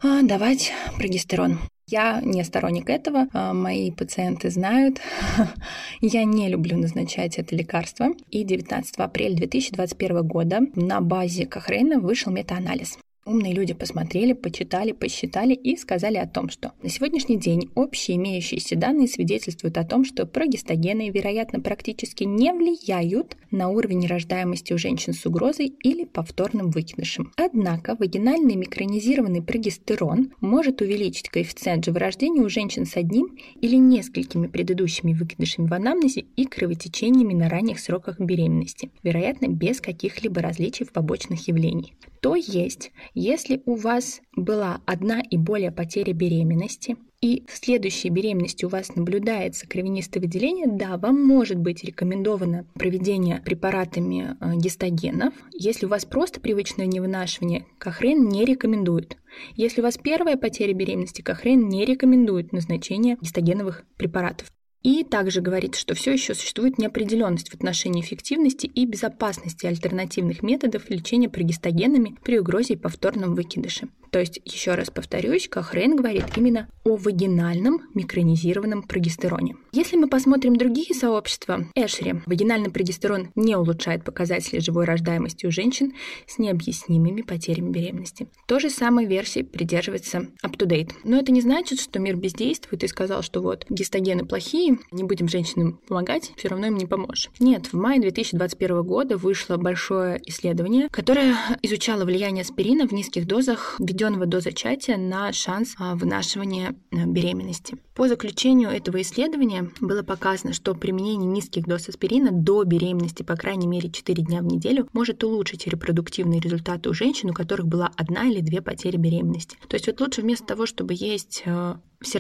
а, 0.02 0.22
давать 0.22 0.72
прогестерон. 0.98 1.60
Я 1.90 2.20
не 2.22 2.44
сторонник 2.44 2.90
этого, 2.90 3.28
а, 3.32 3.54
мои 3.54 3.92
пациенты 3.92 4.50
знают. 4.50 5.00
Я 6.02 6.26
не 6.26 6.50
люблю 6.50 6.78
назначать 6.78 7.38
это 7.38 7.56
лекарство. 7.56 8.10
И 8.30 8.44
19 8.44 8.98
апреля 8.98 9.38
2021 9.38 10.28
года 10.28 10.60
на 10.76 11.00
базе 11.00 11.46
Кохрейна 11.46 12.00
вышел 12.00 12.32
метаанализ. 12.32 12.98
Умные 13.28 13.54
люди 13.54 13.74
посмотрели, 13.74 14.32
почитали, 14.32 14.94
посчитали 14.94 15.54
и 15.54 15.76
сказали 15.76 16.16
о 16.16 16.26
том, 16.26 16.50
что 16.50 16.72
на 16.82 16.88
сегодняшний 16.88 17.36
день 17.38 17.70
общие 17.76 18.16
имеющиеся 18.16 18.78
данные 18.78 19.10
свидетельствуют 19.10 19.78
о 19.78 19.84
том, 19.84 20.06
что 20.06 20.26
прогестогены, 20.26 21.10
вероятно, 21.10 21.60
практически 21.60 22.24
не 22.24 22.54
влияют 22.54 23.36
на 23.52 23.68
уровень 23.68 24.08
рождаемости 24.08 24.72
у 24.72 24.78
женщин 24.78 25.12
с 25.12 25.26
угрозой 25.26 25.74
или 25.84 26.06
повторным 26.06 26.70
выкидышем. 26.70 27.34
Однако 27.36 27.98
вагинальный 28.00 28.56
микронизированный 28.56 29.42
прогестерон 29.42 30.32
может 30.40 30.80
увеличить 30.80 31.28
коэффициент 31.28 31.84
живорождения 31.84 32.42
у 32.42 32.48
женщин 32.48 32.86
с 32.86 32.96
одним 32.96 33.38
или 33.60 33.76
несколькими 33.76 34.48
предыдущими 34.48 35.12
выкидышами 35.12 35.68
в 35.68 35.74
анамнезе 35.74 36.22
и 36.38 36.46
кровотечениями 36.46 37.34
на 37.34 37.50
ранних 37.50 37.80
сроках 37.80 38.22
беременности, 38.22 38.90
вероятно, 39.04 39.48
без 39.48 39.82
каких-либо 39.82 40.42
различий 40.42 40.86
в 40.86 40.94
побочных 40.94 41.46
явлений. 41.50 41.94
То 42.22 42.36
есть, 42.36 42.92
если 43.20 43.62
у 43.66 43.76
вас 43.76 44.22
была 44.36 44.82
одна 44.86 45.22
и 45.22 45.38
более 45.38 45.72
потери 45.72 46.12
беременности, 46.12 46.98
и 47.20 47.44
в 47.48 47.58
следующей 47.58 48.10
беременности 48.10 48.64
у 48.66 48.70
вас 48.70 48.96
наблюдается 48.96 49.68
кровянистое 49.68 50.22
выделение, 50.22 50.68
да, 50.68 50.98
вам 50.98 51.26
может 51.26 51.58
быть 51.58 51.84
рекомендовано 51.84 52.68
проведение 52.76 53.42
препаратами 53.44 54.38
э, 54.40 54.56
гистогенов. 54.58 55.34
Если 55.52 55.88
у 55.88 55.90
вас 55.90 56.06
просто 56.06 56.40
привычное 56.40 56.86
невынашивание, 56.86 57.66
Кохрен 57.80 58.30
не 58.30 58.46
рекомендует. 58.46 59.18
Если 59.56 59.82
у 59.82 59.84
вас 59.84 59.98
первая 59.98 60.38
потеря 60.38 60.74
беременности, 60.74 61.24
Кохрен 61.24 61.68
не 61.68 61.86
рекомендует 61.86 62.52
назначение 62.52 63.18
гистогеновых 63.20 63.84
препаратов. 63.98 64.52
И 64.84 65.04
также 65.04 65.42
говорит, 65.42 65.76
что 65.76 65.96
все 65.96 66.14
еще 66.14 66.34
существует 66.34 66.78
неопределенность 66.78 67.50
в 67.50 67.56
отношении 67.56 68.02
эффективности 68.02 68.68
и 68.68 68.86
безопасности 68.86 69.66
альтернативных 69.66 70.44
методов 70.44 70.90
лечения 70.90 71.30
прогестогенами 71.30 72.16
при 72.24 72.40
угрозе 72.40 72.78
повторном 72.78 73.36
выкидыше. 73.36 73.90
То 74.18 74.22
есть, 74.22 74.42
еще 74.46 74.74
раз 74.74 74.90
повторюсь, 74.90 75.48
Кохрейн 75.48 75.96
говорит 75.96 76.26
именно 76.38 76.68
о 76.84 76.96
вагинальном 76.96 77.82
микронизированном 77.94 78.82
прогестероне. 78.82 79.58
Если 79.74 79.96
мы 79.96 80.08
посмотрим 80.08 80.56
другие 80.56 80.96
сообщества, 80.96 81.68
Эшери, 81.76 82.24
вагинальный 82.26 82.72
прогестерон 82.72 83.30
не 83.36 83.56
улучшает 83.56 84.04
показатели 84.04 84.58
живой 84.58 84.86
рождаемости 84.86 85.46
у 85.46 85.52
женщин 85.52 85.94
с 86.26 86.40
необъяснимыми 86.40 87.22
потерями 87.22 87.70
беременности. 87.70 88.28
То 88.48 88.58
же 88.58 88.72
самой 88.72 89.06
версии 89.06 89.44
придерживается 89.44 90.30
UpToDate. 90.44 90.94
Но 91.04 91.20
это 91.20 91.32
не 91.32 91.42
значит, 91.42 91.80
что 91.80 92.00
мир 92.00 92.16
бездействует 92.16 92.84
и 92.84 92.88
сказал, 92.88 93.22
что 93.22 93.42
вот 93.42 93.68
гистогены 93.70 94.26
плохие, 94.26 94.80
не 94.90 95.04
будем 95.04 95.28
женщинам 95.28 95.80
помогать, 95.88 96.32
все 96.38 96.48
равно 96.48 96.66
им 96.68 96.78
не 96.78 96.88
поможешь. 96.88 97.30
Нет, 97.40 97.68
в 97.68 97.74
мае 97.74 98.02
2021 98.02 98.82
года 98.82 99.16
вышло 99.16 99.58
большое 99.58 100.20
исследование, 100.26 100.90
которое 100.90 101.36
изучало 101.62 102.04
влияние 102.04 102.42
аспирина 102.42 102.88
в 102.88 102.94
низких 102.94 103.28
дозах 103.28 103.76
введенного 104.08 104.26
до 104.26 104.40
зачатия 104.40 104.98
на 104.98 105.32
шанс 105.34 105.76
а, 105.78 105.96
вынашивания 105.96 106.76
э, 106.92 107.06
беременности. 107.06 107.78
По 107.94 108.08
заключению 108.08 108.70
этого 108.70 109.02
исследования 109.02 109.72
было 109.82 110.04
показано, 110.04 110.54
что 110.54 110.76
применение 110.76 111.28
низких 111.28 111.66
доз 111.66 111.90
аспирина 111.90 112.32
до 112.32 112.64
беременности, 112.64 113.24
по 113.24 113.36
крайней 113.36 113.68
мере 113.68 113.90
4 113.90 114.24
дня 114.24 114.42
в 114.42 114.46
неделю, 114.46 114.88
может 114.94 115.24
улучшить 115.24 115.68
репродуктивные 115.68 116.40
результаты 116.40 116.90
у 116.90 116.94
женщин, 116.94 117.32
у 117.32 117.34
которых 117.34 117.68
была 117.68 117.92
одна 117.96 118.26
или 118.26 118.42
две 118.42 118.62
потери 118.62 118.98
беременности. 118.98 119.58
То 119.68 119.76
есть 119.76 119.88
вот 119.88 120.00
лучше 120.00 120.22
вместо 120.22 120.46
того, 120.46 120.66
чтобы 120.66 120.94
есть 120.96 121.44
э, 121.46 121.76
все 122.02 122.20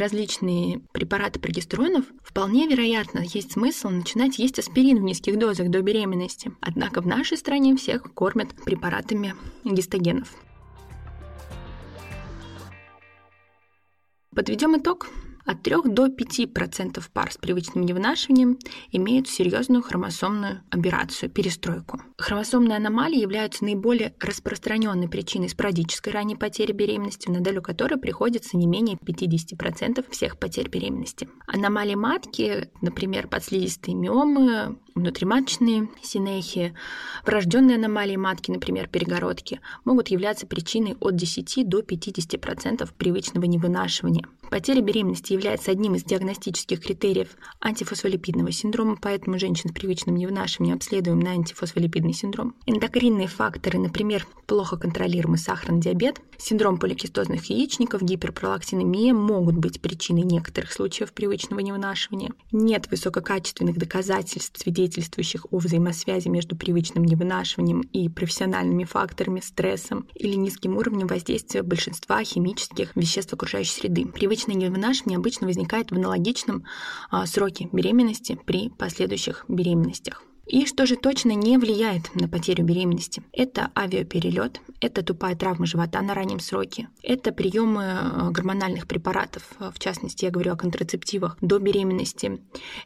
препараты 0.91 1.39
прогестеронов, 1.39 2.06
вполне 2.23 2.67
вероятно, 2.67 3.19
есть 3.19 3.54
смысл 3.54 3.89
начинать 3.89 4.39
есть 4.39 4.60
аспирин 4.60 4.97
в 4.97 5.04
низких 5.04 5.38
дозах 5.38 5.69
до 5.69 5.82
беременности. 5.82 6.52
Однако 6.62 7.02
в 7.02 7.08
нашей 7.08 7.38
стране 7.38 7.76
всех 7.76 8.13
кормят 8.13 8.50
препаратами 8.65 9.36
гистогенов. 9.63 10.30
Подведем 14.38 14.78
итог. 14.78 15.08
От 15.47 15.63
3 15.63 15.78
до 15.86 16.10
5% 16.10 17.04
пар 17.12 17.32
с 17.32 17.38
привычным 17.38 17.84
невынашиванием 17.88 18.60
имеют 18.91 19.28
серьезную 19.28 19.82
хромосомную 19.82 20.62
аберрацию, 20.69 21.32
перестройку. 21.32 22.02
Хромосомные 22.19 22.78
аномалии 22.78 23.19
являются 23.19 23.63
наиболее 23.63 24.13
распространенной 24.19 25.10
причиной 25.10 25.50
спорадической 25.50 26.13
ранней 26.13 26.36
потери 26.36 26.71
беременности, 26.71 27.30
на 27.32 27.39
долю 27.39 27.63
которой 27.63 27.97
приходится 27.97 28.58
не 28.58 28.67
менее 28.67 28.97
50% 28.97 30.06
всех 30.12 30.38
потерь 30.38 30.69
беременности. 30.69 31.28
Аномалии 31.47 31.95
матки, 31.95 32.69
например, 32.82 33.28
подслизистые 33.28 33.95
миомы, 33.95 34.78
внутриматочные 34.99 35.89
синехи, 36.01 36.73
врожденные 37.25 37.75
аномалии 37.75 38.15
матки, 38.15 38.51
например, 38.51 38.88
перегородки, 38.88 39.62
могут 39.86 40.10
являться 40.10 40.47
причиной 40.47 40.95
от 40.99 41.15
10 41.15 41.67
до 41.67 41.79
50% 41.79 42.89
привычного 42.97 43.45
невынашивания. 43.45 44.25
Потеря 44.49 44.81
беременности 44.81 45.33
является 45.33 45.71
одним 45.71 45.95
из 45.95 46.03
диагностических 46.03 46.81
критериев 46.81 47.36
антифосфолипидного 47.62 48.51
синдрома, 48.51 48.97
поэтому 49.01 49.38
женщин 49.38 49.69
с 49.69 49.73
привычным 49.73 50.15
невынашиванием 50.15 50.77
обследуем 50.77 51.19
на 51.19 51.31
антифосфолипидный 51.31 52.13
синдром. 52.13 52.55
Эндокринные 52.65 53.27
факторы, 53.27 53.77
например, 53.77 54.25
плохо 54.45 54.77
контролируемый 54.77 55.38
сахарный 55.38 55.81
диабет, 55.81 56.21
синдром 56.38 56.77
поликистозных 56.77 57.49
яичников, 57.49 58.01
гиперпролактинемия 58.01 59.13
могут 59.13 59.57
быть 59.57 59.81
причиной 59.81 60.21
некоторых 60.21 60.71
случаев 60.71 61.12
привычного 61.12 61.60
невынашивания. 61.60 62.31
Нет 62.51 62.89
высококачественных 62.89 63.77
доказательств, 63.77 64.57
свидетельствующих 64.88 65.45
о 65.52 65.58
взаимосвязи 65.58 66.28
между 66.28 66.56
привычным 66.56 67.04
невынашиванием 67.04 67.82
и 67.82 68.10
профессиональными 68.10 68.86
факторами, 68.86 69.41
стрессом 69.41 70.08
или 70.15 70.36
низким 70.36 70.78
уровнем 70.78 71.08
воздействия 71.08 71.63
большинства 71.63 72.23
химических 72.23 72.95
веществ 72.95 73.34
окружающей 73.34 73.71
среды. 73.71 74.06
Привычное 74.06 74.56
невынашивание 74.56 75.17
обычно 75.17 75.47
возникает 75.47 75.91
в 75.91 75.95
аналогичном 75.95 76.63
а, 77.10 77.26
сроке 77.26 77.69
беременности 77.71 78.39
при 78.45 78.69
последующих 78.69 79.45
беременностях. 79.47 80.26
И 80.47 80.65
что 80.65 80.86
же 80.86 80.95
точно 80.95 81.33
не 81.33 81.57
влияет 81.57 82.15
на 82.15 82.29
потерю 82.29 82.63
беременности? 82.63 83.21
Это 83.33 83.69
авиаперелет, 83.77 84.62
это 84.79 85.03
тупая 85.03 85.36
травма 85.36 85.65
живота 85.65 86.01
на 86.01 86.13
раннем 86.13 86.39
сроке, 86.39 86.88
это 87.03 87.33
приемы 87.33 87.83
э, 87.83 88.31
гормональных 88.31 88.88
препаратов, 88.88 89.43
э, 89.60 89.71
в 89.73 89.79
частности, 89.79 90.23
я 90.23 90.31
говорю 90.31 90.53
о 90.53 90.55
контрацептивах 90.55 91.38
до 91.41 91.60
беременности, 91.60 92.39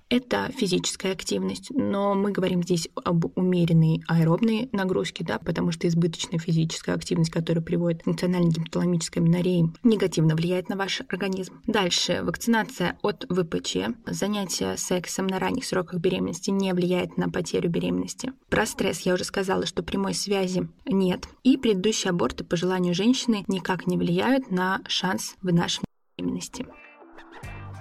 это 0.09 0.51
физическая 0.57 1.11
активность, 1.11 1.69
но 1.69 2.15
мы 2.15 2.31
говорим 2.31 2.63
здесь 2.63 2.89
об 2.95 3.25
умеренной 3.37 4.01
аэробной 4.07 4.69
нагрузке, 4.71 5.23
да, 5.23 5.37
потому 5.37 5.71
что 5.71 5.87
избыточная 5.87 6.39
физическая 6.39 6.95
активность, 6.95 7.29
которая 7.29 7.63
приводит 7.63 8.01
к 8.01 8.05
функциональной 8.05 8.49
гематологической 8.49 9.21
минореи, 9.21 9.71
негативно 9.83 10.35
влияет 10.35 10.67
на 10.69 10.77
ваш 10.77 11.01
организм. 11.09 11.61
Дальше, 11.67 12.21
вакцинация 12.23 12.97
от 13.03 13.25
ВПЧ, 13.29 13.77
занятие 14.07 14.77
сексом 14.77 15.27
на 15.27 15.37
ранних 15.37 15.65
сроках 15.65 15.99
беременности 15.99 16.49
не 16.49 16.73
влияет 16.73 17.17
на 17.17 17.29
потерю 17.29 17.50
потерю 17.51 17.69
беременности. 17.69 18.31
Про 18.49 18.65
стресс 18.65 19.01
я 19.01 19.13
уже 19.13 19.25
сказала, 19.25 19.65
что 19.65 19.83
прямой 19.83 20.13
связи 20.13 20.69
нет. 20.85 21.27
И 21.43 21.57
предыдущие 21.57 22.11
аборты 22.11 22.43
по 22.43 22.55
желанию 22.55 22.93
женщины 22.93 23.43
никак 23.47 23.87
не 23.87 23.97
влияют 23.97 24.51
на 24.51 24.81
шанс 24.87 25.35
вынашивания 25.41 25.87
беременности. 26.17 26.65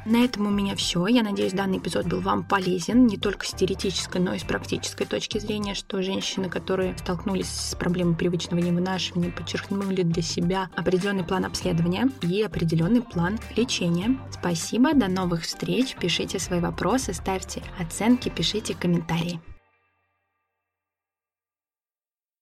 На 0.07 0.25
этом 0.25 0.47
у 0.47 0.51
меня 0.51 0.75
все. 0.77 1.07
Я 1.07 1.23
надеюсь, 1.23 1.53
данный 1.53 1.77
эпизод 1.77 2.07
был 2.07 2.21
вам 2.21 2.43
полезен 2.43 3.07
не 3.07 3.19
только 3.19 3.47
с 3.47 3.51
теоретической, 3.51 4.21
но 4.21 4.33
и 4.33 4.39
с 4.39 4.45
практической 4.45 5.05
точки 5.05 5.39
зрения, 5.39 5.75
что 5.75 6.03
женщины, 6.03 6.49
которые 6.49 6.97
столкнулись 6.97 7.51
с 7.51 7.75
проблемой 7.75 8.17
привычного 8.17 8.61
невынашивания, 8.61 9.31
подчеркнули 9.31 10.03
для 10.03 10.23
себя 10.23 10.71
определенный 10.75 11.23
план 11.23 11.45
обследования 11.45 12.09
и 12.23 12.43
определенный 12.43 13.03
план 13.03 13.39
лечения. 13.57 14.19
Спасибо, 14.33 14.95
до 14.95 15.07
новых 15.07 15.43
встреч. 15.43 15.95
Пишите 16.01 16.39
свои 16.39 16.61
вопросы, 16.61 17.13
ставьте 17.13 17.63
оценки, 17.79 18.31
пишите 18.31 18.75
комментарии. 18.75 19.39